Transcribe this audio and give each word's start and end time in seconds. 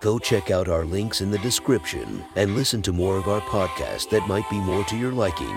Go 0.00 0.18
check 0.18 0.50
out 0.50 0.68
our 0.70 0.86
links 0.86 1.20
in 1.20 1.30
the 1.30 1.36
description 1.38 2.24
and 2.34 2.54
listen 2.54 2.80
to 2.82 2.92
more 2.92 3.18
of 3.18 3.28
our 3.28 3.42
podcast 3.42 4.08
that 4.08 4.26
might 4.26 4.48
be 4.48 4.58
more 4.58 4.82
to 4.84 4.96
your 4.96 5.12
liking. 5.12 5.54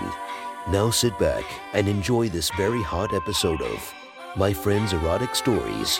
Now 0.68 0.90
sit 0.90 1.18
back 1.18 1.44
and 1.72 1.88
enjoy 1.88 2.28
this 2.28 2.50
very 2.50 2.82
hot 2.82 3.14
episode 3.14 3.62
of 3.62 3.94
My 4.36 4.52
Friend's 4.52 4.92
Erotic 4.92 5.34
Stories. 5.34 5.98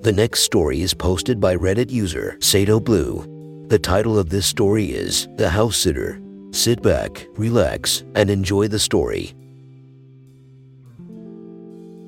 The 0.00 0.12
next 0.12 0.40
story 0.40 0.80
is 0.80 0.94
posted 0.94 1.38
by 1.38 1.54
Reddit 1.54 1.90
user 1.90 2.38
Sato 2.40 2.80
Blue. 2.80 3.66
The 3.68 3.78
title 3.78 4.18
of 4.18 4.30
this 4.30 4.46
story 4.46 4.86
is 4.86 5.28
The 5.36 5.50
House 5.50 5.76
Sitter. 5.76 6.18
Sit 6.52 6.80
back, 6.80 7.26
relax, 7.36 8.04
and 8.14 8.30
enjoy 8.30 8.68
the 8.68 8.78
story. 8.78 9.34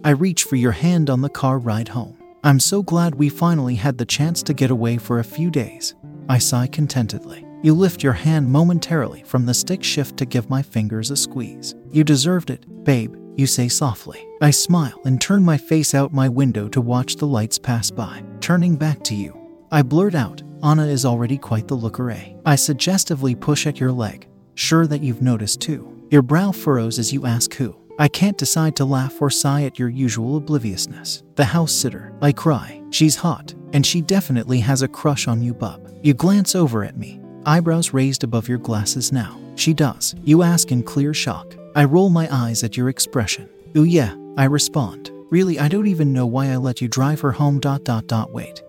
I 0.06 0.10
reach 0.10 0.44
for 0.44 0.54
your 0.54 0.70
hand 0.70 1.10
on 1.10 1.20
the 1.20 1.28
car 1.28 1.58
ride 1.58 1.88
home. 1.88 2.16
I'm 2.44 2.60
so 2.60 2.80
glad 2.80 3.16
we 3.16 3.28
finally 3.28 3.74
had 3.74 3.98
the 3.98 4.06
chance 4.06 4.40
to 4.44 4.54
get 4.54 4.70
away 4.70 4.98
for 4.98 5.18
a 5.18 5.24
few 5.24 5.50
days. 5.50 5.96
I 6.28 6.38
sigh 6.38 6.68
contentedly. 6.68 7.44
You 7.64 7.74
lift 7.74 8.04
your 8.04 8.12
hand 8.12 8.48
momentarily 8.48 9.24
from 9.24 9.46
the 9.46 9.52
stick 9.52 9.82
shift 9.82 10.16
to 10.18 10.24
give 10.24 10.48
my 10.48 10.62
fingers 10.62 11.10
a 11.10 11.16
squeeze. 11.16 11.74
You 11.90 12.04
deserved 12.04 12.50
it, 12.50 12.84
babe, 12.84 13.16
you 13.36 13.48
say 13.48 13.66
softly. 13.66 14.24
I 14.40 14.52
smile 14.52 15.00
and 15.04 15.20
turn 15.20 15.42
my 15.44 15.58
face 15.58 15.92
out 15.92 16.12
my 16.12 16.28
window 16.28 16.68
to 16.68 16.80
watch 16.80 17.16
the 17.16 17.26
lights 17.26 17.58
pass 17.58 17.90
by. 17.90 18.22
Turning 18.38 18.76
back 18.76 19.02
to 19.06 19.14
you, 19.16 19.36
I 19.72 19.82
blurt 19.82 20.14
out, 20.14 20.40
Anna 20.62 20.86
is 20.86 21.04
already 21.04 21.36
quite 21.36 21.66
the 21.66 21.74
looker, 21.74 22.12
eh? 22.12 22.34
I 22.44 22.54
suggestively 22.54 23.34
push 23.34 23.66
at 23.66 23.80
your 23.80 23.90
leg, 23.90 24.28
sure 24.54 24.86
that 24.86 25.02
you've 25.02 25.20
noticed 25.20 25.60
too. 25.60 26.06
Your 26.12 26.22
brow 26.22 26.52
furrows 26.52 27.00
as 27.00 27.12
you 27.12 27.26
ask 27.26 27.52
who. 27.54 27.76
I 27.98 28.08
can't 28.08 28.36
decide 28.36 28.76
to 28.76 28.84
laugh 28.84 29.22
or 29.22 29.30
sigh 29.30 29.62
at 29.62 29.78
your 29.78 29.88
usual 29.88 30.36
obliviousness. 30.36 31.22
The 31.36 31.46
house 31.46 31.72
sitter, 31.72 32.12
I 32.20 32.32
cry. 32.32 32.82
She's 32.90 33.16
hot, 33.16 33.54
and 33.72 33.86
she 33.86 34.02
definitely 34.02 34.60
has 34.60 34.82
a 34.82 34.88
crush 34.88 35.26
on 35.28 35.42
you, 35.42 35.54
bub. 35.54 35.90
You 36.02 36.12
glance 36.12 36.54
over 36.54 36.84
at 36.84 36.98
me, 36.98 37.20
eyebrows 37.46 37.94
raised 37.94 38.22
above 38.22 38.48
your 38.48 38.58
glasses 38.58 39.12
now. 39.12 39.40
She 39.54 39.72
does. 39.72 40.14
You 40.24 40.42
ask 40.42 40.70
in 40.72 40.82
clear 40.82 41.14
shock. 41.14 41.56
I 41.74 41.84
roll 41.84 42.10
my 42.10 42.28
eyes 42.30 42.62
at 42.64 42.76
your 42.76 42.90
expression. 42.90 43.48
Ooh, 43.76 43.84
yeah, 43.84 44.14
I 44.36 44.44
respond. 44.44 45.10
Really, 45.30 45.58
I 45.58 45.68
don't 45.68 45.86
even 45.86 46.12
know 46.12 46.26
why 46.26 46.50
I 46.50 46.56
let 46.56 46.82
you 46.82 46.88
drive 46.88 47.20
her 47.20 47.32
home. 47.32 47.60
Dot 47.60 47.84
dot 47.84 48.06
dot. 48.06 48.30
Wait. 48.30 48.62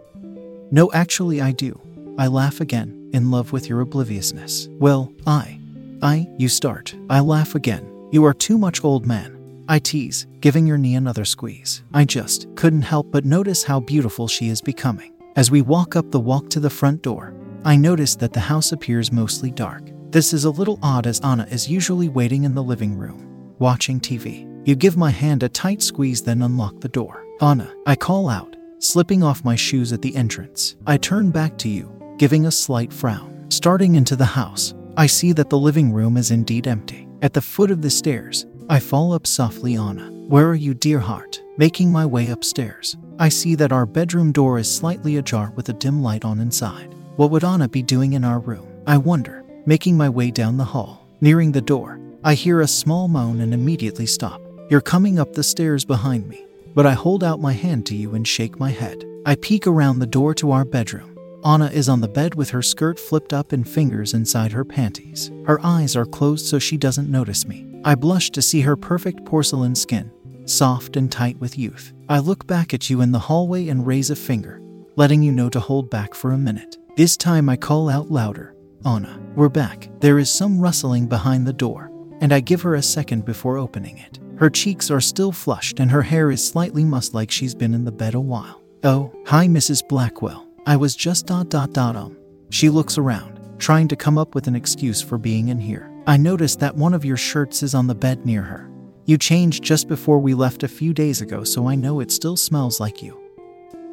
No, 0.71 0.89
actually, 0.93 1.41
I 1.41 1.51
do. 1.51 1.79
I 2.17 2.27
laugh 2.27 2.61
again, 2.61 3.09
in 3.13 3.29
love 3.29 3.51
with 3.51 3.67
your 3.67 3.81
obliviousness. 3.81 4.69
Well, 4.71 5.13
I. 5.25 5.59
I, 6.01 6.27
you 6.37 6.47
start. 6.47 6.95
I 7.09 7.19
laugh 7.19 7.55
again. 7.55 7.93
You 8.09 8.23
are 8.23 8.33
too 8.33 8.57
much, 8.57 8.85
old 8.85 9.05
man. 9.05 9.65
I 9.67 9.79
tease, 9.79 10.27
giving 10.39 10.65
your 10.65 10.77
knee 10.77 10.95
another 10.95 11.25
squeeze. 11.25 11.83
I 11.93 12.05
just 12.05 12.47
couldn't 12.55 12.83
help 12.83 13.11
but 13.11 13.25
notice 13.25 13.63
how 13.63 13.81
beautiful 13.81 14.29
she 14.29 14.47
is 14.47 14.61
becoming. 14.61 15.11
As 15.35 15.51
we 15.51 15.61
walk 15.61 15.97
up 15.97 16.09
the 16.09 16.19
walk 16.19 16.49
to 16.51 16.61
the 16.61 16.69
front 16.69 17.01
door, 17.01 17.33
I 17.65 17.75
notice 17.75 18.15
that 18.15 18.31
the 18.31 18.39
house 18.39 18.71
appears 18.71 19.11
mostly 19.11 19.51
dark. 19.51 19.91
This 20.09 20.31
is 20.31 20.45
a 20.45 20.49
little 20.49 20.79
odd 20.81 21.05
as 21.05 21.19
Anna 21.19 21.45
is 21.51 21.69
usually 21.69 22.07
waiting 22.07 22.45
in 22.45 22.55
the 22.55 22.63
living 22.63 22.97
room, 22.97 23.53
watching 23.59 23.99
TV. 23.99 24.47
You 24.65 24.75
give 24.75 24.95
my 24.95 25.11
hand 25.11 25.43
a 25.43 25.49
tight 25.49 25.81
squeeze, 25.81 26.21
then 26.21 26.43
unlock 26.43 26.79
the 26.79 26.87
door. 26.87 27.25
Anna, 27.41 27.73
I 27.85 27.97
call 27.97 28.29
out, 28.29 28.55
slipping 28.79 29.21
off 29.21 29.43
my 29.43 29.57
shoes 29.57 29.91
at 29.91 30.01
the 30.01 30.15
entrance. 30.15 30.77
I 30.85 30.95
turn 30.95 31.29
back 31.29 31.57
to 31.57 31.67
you, 31.69 31.91
giving 32.17 32.45
a 32.45 32.51
slight 32.51 32.93
frown. 32.93 33.47
Starting 33.49 33.95
into 33.95 34.15
the 34.15 34.25
house, 34.25 34.73
I 34.95 35.07
see 35.07 35.33
that 35.33 35.49
the 35.49 35.57
living 35.57 35.91
room 35.91 36.15
is 36.15 36.31
indeed 36.31 36.67
empty. 36.67 37.06
At 37.19 37.33
the 37.33 37.41
foot 37.41 37.71
of 37.71 37.81
the 37.81 37.89
stairs, 37.89 38.45
I 38.69 38.79
fall 38.79 39.11
up 39.11 39.25
softly, 39.25 39.75
Anna. 39.75 40.11
Where 40.27 40.47
are 40.49 40.55
you, 40.55 40.75
dear 40.75 40.99
heart? 40.99 41.41
Making 41.57 41.91
my 41.91 42.05
way 42.05 42.27
upstairs, 42.27 42.95
I 43.17 43.29
see 43.29 43.55
that 43.55 43.71
our 43.71 43.87
bedroom 43.87 44.31
door 44.31 44.59
is 44.59 44.71
slightly 44.73 45.17
ajar 45.17 45.51
with 45.55 45.69
a 45.69 45.73
dim 45.73 46.03
light 46.03 46.23
on 46.23 46.39
inside. 46.39 46.93
What 47.15 47.31
would 47.31 47.43
Anna 47.43 47.67
be 47.69 47.81
doing 47.81 48.13
in 48.13 48.23
our 48.23 48.37
room? 48.39 48.67
I 48.85 48.97
wonder. 48.97 49.43
Making 49.65 49.97
my 49.97 50.09
way 50.09 50.29
down 50.29 50.57
the 50.57 50.63
hall, 50.63 51.07
nearing 51.19 51.51
the 51.51 51.59
door, 51.59 51.99
I 52.23 52.35
hear 52.35 52.61
a 52.61 52.67
small 52.67 53.07
moan 53.07 53.41
and 53.41 53.51
immediately 53.51 54.05
stop. 54.05 54.39
You're 54.69 54.81
coming 54.81 55.17
up 55.17 55.33
the 55.33 55.43
stairs 55.43 55.85
behind 55.85 56.29
me, 56.29 56.45
but 56.75 56.85
I 56.85 56.91
hold 56.91 57.23
out 57.23 57.41
my 57.41 57.53
hand 57.53 57.87
to 57.87 57.95
you 57.95 58.13
and 58.13 58.27
shake 58.27 58.59
my 58.59 58.69
head. 58.69 59.03
I 59.25 59.35
peek 59.35 59.65
around 59.65 59.97
the 59.97 60.05
door 60.05 60.35
to 60.35 60.51
our 60.51 60.65
bedroom. 60.65 61.16
Anna 61.45 61.67
is 61.67 61.87
on 61.87 62.01
the 62.01 62.07
bed 62.07 62.35
with 62.35 62.49
her 62.49 62.61
skirt 62.61 62.99
flipped 62.99 63.31
up 63.31 63.51
and 63.51 63.67
fingers 63.67 64.13
inside 64.13 64.51
her 64.51 64.65
panties. 64.65 65.31
Her 65.45 65.59
eyes 65.63 65.95
are 65.95 66.05
closed 66.05 66.45
so 66.45 66.59
she 66.59 66.77
doesn't 66.77 67.11
notice 67.11 67.47
me. 67.47 67.65
I 67.83 67.95
blush 67.95 68.31
to 68.31 68.41
see 68.41 68.61
her 68.61 68.75
perfect 68.75 69.23
porcelain 69.23 69.75
skin, 69.75 70.11
soft 70.45 70.97
and 70.97 71.11
tight 71.11 71.39
with 71.39 71.57
youth. 71.57 71.93
I 72.09 72.19
look 72.19 72.47
back 72.47 72.73
at 72.73 72.89
you 72.89 73.01
in 73.01 73.11
the 73.11 73.19
hallway 73.19 73.67
and 73.69 73.85
raise 73.85 74.09
a 74.09 74.15
finger, 74.15 74.61
letting 74.95 75.21
you 75.21 75.31
know 75.31 75.49
to 75.49 75.59
hold 75.59 75.89
back 75.89 76.13
for 76.13 76.31
a 76.31 76.37
minute. 76.37 76.77
This 76.95 77.15
time 77.15 77.49
I 77.49 77.55
call 77.55 77.89
out 77.89 78.09
louder 78.11 78.55
Anna, 78.85 79.19
we're 79.35 79.49
back. 79.49 79.89
There 79.99 80.19
is 80.19 80.29
some 80.29 80.59
rustling 80.59 81.07
behind 81.07 81.45
the 81.45 81.53
door, 81.53 81.91
and 82.21 82.33
I 82.33 82.39
give 82.39 82.61
her 82.61 82.75
a 82.75 82.81
second 82.81 83.25
before 83.25 83.57
opening 83.57 83.97
it. 83.97 84.19
Her 84.37 84.49
cheeks 84.49 84.91
are 84.91 85.01
still 85.01 85.31
flushed 85.31 85.79
and 85.79 85.89
her 85.91 86.03
hair 86.03 86.31
is 86.31 86.47
slightly 86.47 86.83
mussed 86.83 87.13
like 87.13 87.31
she's 87.31 87.55
been 87.55 87.73
in 87.73 87.85
the 87.85 87.91
bed 87.91 88.13
a 88.13 88.19
while. 88.19 88.61
Oh, 88.83 89.11
hi, 89.25 89.47
Mrs. 89.47 89.87
Blackwell. 89.87 90.46
I 90.67 90.75
was 90.75 90.97
just 90.97 91.27
dot 91.27 91.47
dot 91.47 91.71
dot 91.71 91.95
um. 91.95 92.17
She 92.49 92.69
looks 92.69 92.97
around, 92.97 93.39
trying 93.57 93.87
to 93.87 93.95
come 93.95 94.17
up 94.17 94.35
with 94.35 94.47
an 94.47 94.55
excuse 94.55 95.01
for 95.01 95.17
being 95.17 95.47
in 95.47 95.59
here. 95.59 95.89
I 96.05 96.17
noticed 96.17 96.59
that 96.59 96.75
one 96.75 96.93
of 96.93 97.05
your 97.05 97.15
shirts 97.15 97.63
is 97.63 97.73
on 97.73 97.87
the 97.87 97.95
bed 97.95 98.25
near 98.25 98.41
her. 98.41 98.69
You 99.05 99.17
changed 99.17 99.63
just 99.63 99.87
before 99.87 100.19
we 100.19 100.33
left 100.33 100.63
a 100.63 100.67
few 100.67 100.93
days 100.93 101.21
ago, 101.21 101.45
so 101.45 101.69
I 101.69 101.75
know 101.75 102.01
it 102.01 102.11
still 102.11 102.35
smells 102.35 102.81
like 102.81 103.01
you. 103.01 103.17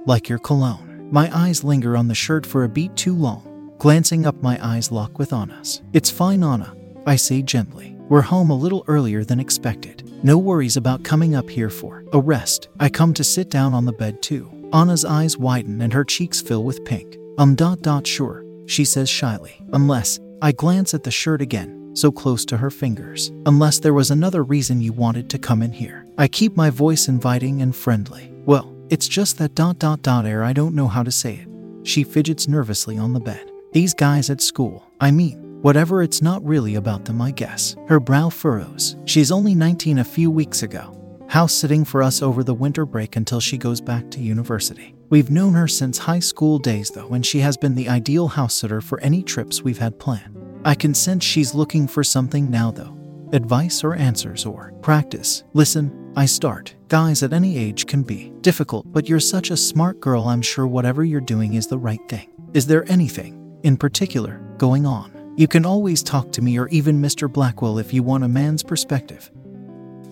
Like 0.05 0.29
your 0.29 0.41
cologne. 0.41 1.09
My 1.13 1.31
eyes 1.33 1.63
linger 1.63 1.97
on 1.97 2.09
the 2.09 2.15
shirt 2.17 2.45
for 2.45 2.65
a 2.65 2.69
beat 2.69 2.97
too 2.97 3.15
long. 3.15 3.73
Glancing 3.79 4.27
up, 4.27 4.43
my 4.43 4.59
eyes 4.61 4.91
lock 4.91 5.17
with 5.17 5.33
Anna's. 5.33 5.81
It's 5.93 6.11
fine, 6.11 6.43
Anna, 6.43 6.75
I 7.07 7.15
say 7.15 7.41
gently. 7.43 7.97
We're 8.09 8.23
home 8.23 8.51
a 8.51 8.57
little 8.57 8.83
earlier 8.89 9.23
than 9.23 9.39
expected. 9.39 10.11
No 10.25 10.39
worries 10.39 10.77
about 10.77 11.05
coming 11.05 11.37
up 11.37 11.49
here 11.49 11.71
for 11.71 12.05
a 12.13 12.19
rest. 12.19 12.67
I 12.81 12.89
come 12.89 13.15
to 13.15 13.23
sit 13.23 13.49
down 13.49 13.75
on 13.75 13.85
the 13.85 13.93
bed 13.93 14.23
too. 14.23 14.51
Anna's 14.75 15.05
eyes 15.05 15.39
widen 15.39 15.83
and 15.83 15.93
her 15.93 16.03
cheeks 16.03 16.43
fill 16.43 16.65
with 16.65 16.85
pink. 16.85 17.17
Um 17.39 17.55
dot 17.55 17.81
dot 17.83 18.05
sure, 18.05 18.45
she 18.67 18.85
says 18.85 19.09
shyly. 19.09 19.63
Unless 19.73 20.19
I 20.43 20.51
glance 20.51 20.95
at 20.95 21.05
the 21.05 21.13
shirt 21.13 21.41
again, 21.41 21.93
so 21.95 22.11
close 22.11 22.45
to 22.47 22.57
her 22.57 22.71
fingers. 22.71 23.31
Unless 23.47 23.79
there 23.79 23.95
was 23.95 24.11
another 24.11 24.43
reason 24.43 24.81
you 24.81 24.93
wanted 24.93 25.31
to 25.31 25.39
come 25.39 25.63
in 25.63 25.71
here. 25.71 26.05
I 26.19 26.27
keep 26.27 26.57
my 26.57 26.71
voice 26.71 27.07
inviting 27.07 27.63
and 27.63 27.75
friendly. 27.75 28.33
Well, 28.47 28.75
it's 28.91 29.07
just 29.07 29.39
that 29.39 29.55
dot 29.55 29.79
dot 29.79 30.03
dot 30.03 30.27
air 30.27 30.43
I 30.43 30.53
don't 30.53 30.75
know 30.75 30.89
how 30.89 31.05
to 31.05 31.13
say 31.13 31.35
it. 31.35 31.49
She 31.87 32.03
fidgets 32.03 32.49
nervously 32.49 32.99
on 32.99 33.13
the 33.13 33.21
bed. 33.21 33.49
These 33.73 33.95
guys 33.95 34.29
at 34.29 34.41
school, 34.41 34.85
I 35.01 35.13
mean, 35.13 35.63
whatever 35.63 36.03
it's 36.03 36.21
not 36.21 36.45
really 36.45 36.75
about 36.75 37.05
them, 37.05 37.23
I 37.23 37.31
guess. 37.31 37.77
Her 37.87 38.01
brow 38.01 38.29
furrows. 38.29 38.97
She's 39.05 39.31
only 39.31 39.55
19 39.55 40.01
a 40.01 40.05
few 40.05 40.33
weeks 40.33 40.65
ago 40.65 41.01
house 41.35 41.53
sitting 41.53 41.85
for 41.85 42.01
us 42.01 42.23
over 42.23 42.45
the 42.45 42.55
winter 42.55 42.87
break 42.87 43.17
until 43.17 43.41
she 43.41 43.59
goes 43.59 43.81
back 43.81 44.09
to 44.09 44.21
university. 44.21 44.95
We've 45.11 45.33
known 45.33 45.55
her 45.55 45.67
since 45.67 45.99
high 45.99 46.21
school 46.21 46.61
days, 46.61 46.91
though, 46.91 47.09
and 47.09 47.27
she 47.27 47.41
has 47.41 47.57
been 47.57 47.75
the 47.75 47.89
ideal 47.89 48.29
house 48.29 48.55
sitter 48.55 48.81
for 48.81 49.01
any 49.01 49.21
trips 49.21 49.61
we've 49.61 49.79
had 49.79 49.99
planned. 49.99 50.39
I 50.65 50.77
can 50.77 50.95
sense 50.95 51.25
she's 51.25 51.53
looking 51.53 51.89
for 51.89 52.05
something 52.05 52.49
now, 52.49 52.71
though 52.71 52.97
advice 53.33 53.83
or 53.83 53.97
answers 53.97 54.47
or 54.47 54.71
practice. 54.81 55.43
Listen, 55.55 56.13
I 56.15 56.25
start. 56.25 56.77
Guys 56.87 57.25
at 57.25 57.33
any 57.33 57.59
age 57.59 57.87
can 57.89 58.05
be 58.05 58.33
difficult, 58.43 58.87
but 58.93 59.09
you're 59.09 59.19
such 59.19 59.51
a 59.51 59.57
smart 59.57 59.99
girl, 59.99 60.29
I'm 60.29 60.43
sure 60.43 60.69
whatever 60.69 61.03
you're 61.03 61.21
doing 61.21 61.55
is 61.55 61.67
the 61.67 61.79
right 61.79 62.09
thing. 62.09 62.29
Is 62.53 62.69
there 62.69 62.89
anything, 62.89 63.59
in 63.65 63.77
particular, 63.77 64.39
going 64.57 64.87
on? 64.87 65.35
You 65.37 65.49
can 65.49 65.67
always 65.67 66.05
talk 66.05 66.31
to 66.31 66.43
me 66.43 66.61
or 66.61 66.69
even 66.69 67.03
Mr. 67.03 67.33
Blackwell 67.33 67.79
if 67.79 67.93
you 67.93 68.05
want 68.05 68.23
a 68.23 68.29
man's 68.29 68.63
perspective. 68.63 69.33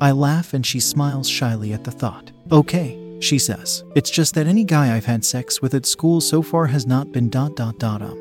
I 0.03 0.11
laugh 0.11 0.53
and 0.53 0.67
she 0.67 0.81
smiles 0.81 1.29
shyly 1.29 1.73
at 1.73 1.85
the 1.85 1.93
thought. 1.93 2.33
Okay, 2.51 2.99
she 3.21 3.39
says. 3.39 3.85
It's 3.95 4.11
just 4.11 4.35
that 4.35 4.49
any 4.49 4.65
guy 4.65 4.97
I've 4.97 5.05
had 5.05 5.25
sex 5.25 5.63
with 5.63 5.75
at 5.75 5.87
school 5.87 6.21
so 6.21 6.43
far 6.43 6.67
has 6.67 6.89
not 6.89 7.13
been 7.13 7.31
dot 7.31 7.55
dot 7.55 7.79
dot 7.79 8.03
um 8.03 8.19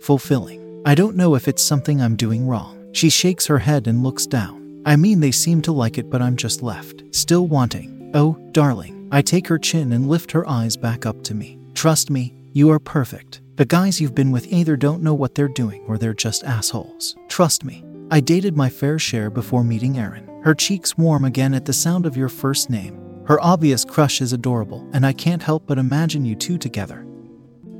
fulfilling. 0.00 0.82
I 0.86 0.94
don't 0.94 1.14
know 1.14 1.34
if 1.34 1.48
it's 1.48 1.62
something 1.62 2.00
I'm 2.00 2.16
doing 2.16 2.46
wrong. 2.46 2.88
She 2.92 3.10
shakes 3.10 3.46
her 3.46 3.58
head 3.58 3.86
and 3.88 4.02
looks 4.02 4.26
down. 4.26 4.82
I 4.86 4.96
mean, 4.96 5.20
they 5.20 5.32
seem 5.32 5.60
to 5.62 5.72
like 5.72 5.98
it, 5.98 6.08
but 6.08 6.22
I'm 6.22 6.34
just 6.36 6.62
left, 6.62 7.02
still 7.10 7.46
wanting. 7.46 8.10
Oh, 8.14 8.38
darling, 8.52 9.06
I 9.12 9.20
take 9.20 9.46
her 9.48 9.58
chin 9.58 9.92
and 9.92 10.08
lift 10.08 10.32
her 10.32 10.48
eyes 10.48 10.78
back 10.78 11.04
up 11.04 11.22
to 11.24 11.34
me. 11.34 11.58
Trust 11.74 12.08
me, 12.08 12.34
you 12.54 12.70
are 12.70 12.78
perfect. 12.78 13.42
The 13.56 13.66
guys 13.66 14.00
you've 14.00 14.14
been 14.14 14.30
with 14.30 14.50
either 14.50 14.78
don't 14.78 15.02
know 15.02 15.12
what 15.12 15.34
they're 15.34 15.60
doing 15.62 15.84
or 15.88 15.98
they're 15.98 16.14
just 16.14 16.42
assholes. 16.44 17.16
Trust 17.28 17.64
me. 17.64 17.84
I 18.10 18.20
dated 18.20 18.56
my 18.56 18.70
fair 18.70 18.98
share 18.98 19.28
before 19.28 19.62
meeting 19.62 19.98
Erin. 19.98 20.25
Her 20.46 20.54
cheeks 20.54 20.96
warm 20.96 21.24
again 21.24 21.54
at 21.54 21.64
the 21.64 21.72
sound 21.72 22.06
of 22.06 22.16
your 22.16 22.28
first 22.28 22.70
name. 22.70 23.24
Her 23.26 23.42
obvious 23.42 23.84
crush 23.84 24.20
is 24.20 24.32
adorable, 24.32 24.88
and 24.92 25.04
I 25.04 25.12
can't 25.12 25.42
help 25.42 25.66
but 25.66 25.76
imagine 25.76 26.24
you 26.24 26.36
two 26.36 26.56
together. 26.56 27.04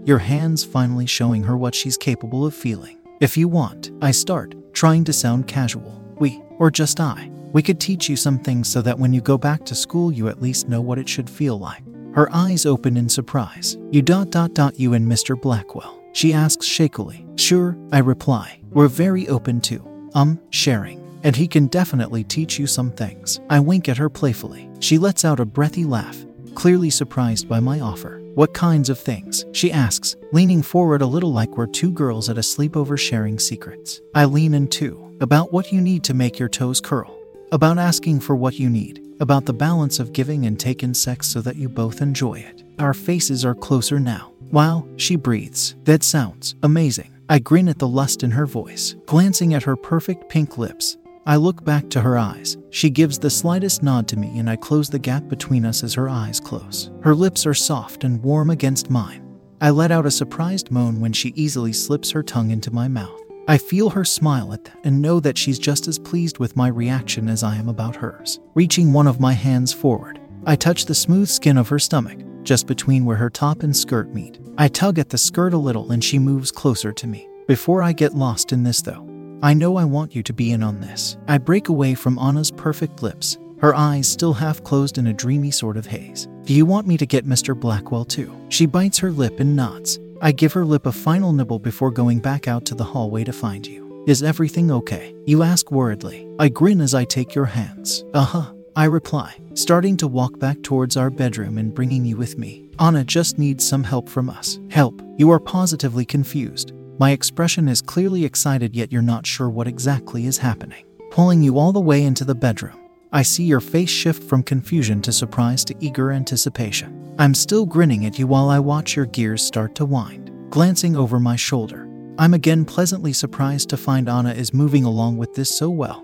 Your 0.05 0.19
hands 0.19 0.65
finally 0.65 1.07
showing 1.07 1.45
her 1.45 1.57
what 1.57 1.77
she's 1.77 1.97
capable 1.97 2.45
of 2.45 2.57
feeling. 2.57 2.99
If 3.21 3.37
you 3.37 3.47
want, 3.47 3.93
I 4.03 4.11
start, 4.11 4.57
trying 4.75 5.05
to 5.05 5.13
sound 5.13 5.47
casual. 5.47 6.03
We, 6.19 6.43
or 6.59 6.73
just 6.73 6.99
I, 6.99 7.31
we 7.53 7.63
could 7.63 7.79
teach 7.79 8.09
you 8.09 8.17
some 8.17 8.41
things 8.41 8.69
so 8.69 8.83
that 8.83 8.99
when 8.99 9.13
you 9.13 9.21
go 9.21 9.39
back 9.39 9.65
to 9.67 9.77
school, 9.77 10.11
you 10.11 10.27
at 10.27 10.43
least 10.43 10.69
know 10.69 10.81
what 10.81 10.99
it 10.99 11.09
should 11.09 11.31
feel 11.31 11.61
like. 11.61 11.85
Her 12.17 12.29
eyes 12.35 12.67
open 12.67 12.97
in 12.97 13.09
surprise. 13.09 13.77
You 13.93 14.03
dot 14.03 14.31
dot 14.31 14.55
dot 14.55 14.77
you 14.77 14.95
and 14.95 15.07
Mr. 15.07 15.41
Blackwell. 15.41 16.03
She 16.15 16.33
asks 16.33 16.67
shakily. 16.67 17.25
Sure, 17.37 17.79
I 17.93 17.99
reply. 17.99 18.59
We're 18.73 18.89
very 18.89 19.29
open 19.29 19.61
to, 19.61 20.11
um, 20.15 20.41
sharing. 20.51 21.06
And 21.26 21.34
he 21.34 21.49
can 21.49 21.67
definitely 21.67 22.23
teach 22.23 22.56
you 22.56 22.69
some 22.69 22.93
things. 22.93 23.40
I 23.50 23.58
wink 23.58 23.88
at 23.88 23.99
her 23.99 24.08
playfully. 24.08 24.70
She 24.78 24.96
lets 24.96 25.25
out 25.25 25.40
a 25.40 25.44
breathy 25.44 25.84
laugh, 25.84 26.25
clearly 26.55 26.88
surprised 26.88 27.49
by 27.49 27.58
my 27.58 27.81
offer. 27.81 28.20
What 28.37 28.55
kinds 28.55 28.88
of 28.90 28.96
things? 28.96 29.44
She 29.50 29.73
asks, 29.73 30.14
leaning 30.31 30.62
forward 30.62 31.02
a 31.02 31.06
little 31.06 31.32
like 31.32 31.56
we're 31.56 31.67
two 31.67 31.90
girls 31.90 32.28
at 32.28 32.38
a 32.38 32.43
sleepover 32.43 32.96
sharing 32.96 33.40
secrets. 33.40 34.00
I 34.14 34.26
lean 34.26 34.55
in 34.55 34.69
too. 34.69 35.17
About 35.20 35.52
what 35.52 35.73
you 35.73 35.81
need 35.81 36.05
to 36.05 36.14
make 36.14 36.38
your 36.38 36.49
toes 36.49 36.81
curl. 36.81 37.19
About 37.50 37.76
asking 37.76 38.20
for 38.20 38.37
what 38.37 38.61
you 38.61 38.70
need. 38.70 39.02
About 39.19 39.46
the 39.46 39.52
balance 39.52 39.99
of 39.99 40.12
giving 40.12 40.46
and 40.46 40.61
taking 40.61 40.94
sex 40.94 41.26
so 41.26 41.40
that 41.40 41.56
you 41.56 41.69
both 41.69 42.02
enjoy 42.02 42.34
it. 42.34 42.62
Our 42.79 42.94
faces 42.94 43.44
are 43.44 43.56
closer 43.56 43.99
now. 43.99 44.32
Wow, 44.52 44.87
she 44.96 45.17
breathes. 45.17 45.75
That 45.82 46.05
sounds 46.05 46.55
amazing. 46.62 47.12
I 47.29 47.40
grin 47.40 47.69
at 47.69 47.81
the 47.81 47.88
lust 47.88 48.22
in 48.22 48.31
her 48.31 48.46
voice, 48.46 48.94
glancing 49.06 49.55
at 49.55 49.64
her 49.64 49.75
perfect 49.75 50.29
pink 50.29 50.56
lips. 50.56 50.96
I 51.28 51.34
look 51.34 51.64
back 51.64 51.90
to 51.90 52.00
her 52.00 52.17
eyes. 52.17 52.56
She 52.70 52.88
gives 52.88 53.19
the 53.19 53.31
slightest 53.31 53.82
nod 53.82 54.06
to 54.08 54.17
me, 54.17 54.38
and 54.38 54.49
I 54.49 54.55
close 54.55 54.88
the 54.88 54.99
gap 55.00 55.26
between 55.26 55.64
us 55.64 55.82
as 55.82 55.94
her 55.94 56.08
eyes 56.08 56.38
close. 56.38 56.90
Her 57.02 57.17
lips 57.17 57.46
are 57.46 57.55
soft 57.55 58.05
and 58.05 58.23
warm 58.23 58.49
against 58.49 58.90
mine. 58.90 59.25
I 59.61 59.70
let 59.70 59.90
out 59.90 60.06
a 60.06 60.11
surprised 60.11 60.70
moan 60.70 61.00
when 61.00 61.12
she 61.12 61.32
easily 61.34 61.73
slips 61.73 62.12
her 62.12 62.23
tongue 62.23 62.52
into 62.52 62.70
my 62.70 62.87
mouth. 62.87 63.20
I 63.49 63.58
feel 63.58 63.90
her 63.90 64.05
smile 64.05 64.52
at 64.52 64.64
that 64.64 64.78
and 64.84 65.02
know 65.02 65.19
that 65.19 65.37
she's 65.37 65.58
just 65.58 65.88
as 65.88 65.99
pleased 65.99 66.38
with 66.38 66.56
my 66.56 66.69
reaction 66.69 67.29
as 67.29 67.43
I 67.43 67.56
am 67.56 67.69
about 67.69 67.96
hers. 67.96 68.38
Reaching 68.55 68.93
one 68.93 69.08
of 69.08 69.19
my 69.19 69.32
hands 69.32 69.72
forward, 69.72 70.20
I 70.44 70.55
touch 70.55 70.84
the 70.87 70.94
smooth 70.94 71.29
skin 71.29 71.58
of 71.58 71.69
her 71.70 71.81
stomach, 71.81 72.20
just 72.44 72.69
between 72.69 73.05
where 73.05 73.17
her 73.17 73.31
top 73.31 73.64
and 73.64 73.76
skirt 73.76 74.14
meet. 74.14 74.38
I 74.58 74.69
tug 74.69 75.00
at 75.00 75.08
the 75.08 75.19
skirt 75.19 75.55
a 75.55 75.58
little 75.58 75.90
and 75.90 76.05
she 76.05 76.20
moves 76.20 76.52
closer 76.52 76.93
to 76.93 77.06
me. 77.08 77.29
Before 77.49 77.82
I 77.82 77.93
get 77.93 78.14
lost 78.14 78.52
in 78.52 78.62
this, 78.62 78.81
though, 78.81 79.02
I 79.43 79.53
know 79.53 79.77
I 79.77 79.85
want 79.85 80.15
you 80.15 80.23
to 80.23 80.33
be 80.33 80.53
in 80.53 80.62
on 80.62 80.81
this. 80.81 81.17
I 81.29 81.38
break 81.38 81.69
away 81.69 81.94
from 81.94 82.19
Anna's 82.19 82.50
perfect 82.50 83.03
lips, 83.03 83.38
her 83.61 83.75
eyes 83.75 84.09
still 84.09 84.33
half 84.33 84.62
closed 84.65 84.99
in 84.99 85.09
a 85.09 85.12
dreamy 85.12 85.50
sort 85.50 85.77
of 85.77 85.87
haze. 85.87 86.27
Do 86.44 86.55
you 86.55 86.65
want 86.65 86.87
me 86.87 86.97
to 86.97 87.06
get 87.06 87.27
Mr. 87.27 87.59
Blackwell 87.59 88.05
too? 88.05 88.35
She 88.49 88.67
bites 88.67 88.99
her 88.99 89.11
lip 89.11 89.41
and 89.41 89.55
nods. 89.55 89.99
I 90.23 90.33
give 90.33 90.53
her 90.55 90.65
lip 90.65 90.87
a 90.87 90.93
final 90.93 91.33
nibble 91.33 91.59
before 91.59 91.91
going 91.91 92.21
back 92.21 92.49
out 92.49 92.65
to 92.67 92.75
the 92.75 92.85
hallway 92.85 93.25
to 93.25 93.33
find 93.33 93.67
you. 93.67 94.05
Is 94.06 94.23
everything 94.23 94.71
okay? 94.71 95.15
You 95.27 95.43
ask 95.43 95.71
worriedly. 95.71 96.27
I 96.39 96.49
grin 96.49 96.81
as 96.81 96.94
I 96.94 97.05
take 97.05 97.35
your 97.35 97.47
hands. 97.47 98.05
Uh 98.15 98.25
huh. 98.25 98.53
I 98.77 98.85
reply, 98.85 99.35
starting 99.55 99.97
to 99.97 100.06
walk 100.06 100.39
back 100.39 100.62
towards 100.62 100.99
our 100.99 101.09
bedroom 101.09 101.56
and 101.56 101.75
bringing 101.75 102.05
you 102.05 102.17
with 102.17 102.37
me. 102.37 102.69
Anna 102.79 103.05
just 103.05 103.39
needs 103.39 103.67
some 103.67 103.82
help 103.82 104.06
from 104.06 104.29
us. 104.29 104.61
Help. 104.71 105.03
You 105.17 105.31
are 105.31 105.41
positively 105.41 106.05
confused. 106.05 106.73
My 106.98 107.10
expression 107.10 107.69
is 107.69 107.82
clearly 107.82 108.25
excited, 108.25 108.75
yet 108.75 108.90
you're 108.90 109.02
not 109.02 109.26
sure 109.26 109.50
what 109.50 109.69
exactly 109.69 110.26
is 110.26 110.38
happening. 110.38 110.84
Pulling 111.10 111.43
you 111.43 111.58
all 111.58 111.72
the 111.72 111.81
way 111.81 112.02
into 112.02 112.25
the 112.25 112.34
bedroom, 112.34 112.78
I 113.12 113.22
see 113.22 113.44
your 113.44 113.60
face 113.60 113.90
shift 113.90 114.22
from 114.25 114.43
confusion 114.43 115.02
to 115.02 115.12
surprise 115.12 115.62
to 115.66 115.75
eager 115.78 116.10
anticipation. 116.10 117.14
I'm 117.19 117.34
still 117.34 117.66
grinning 117.66 118.06
at 118.06 118.19
you 118.19 118.26
while 118.26 118.48
I 118.48 118.58
watch 118.60 118.96
your 118.96 119.06
gears 119.06 119.43
start 119.43 119.75
to 119.75 119.84
wind. 119.84 120.31
Glancing 120.48 120.96
over 120.96 121.20
my 121.20 121.37
shoulder, 121.37 121.87
I'm 122.19 122.32
again 122.32 122.64
pleasantly 122.64 123.12
surprised 123.12 123.69
to 123.70 123.76
find 123.76 124.08
Anna 124.08 124.32
is 124.32 124.54
moving 124.54 124.84
along 124.84 125.19
with 125.19 125.34
this 125.34 125.54
so 125.54 125.69
well. 125.69 126.02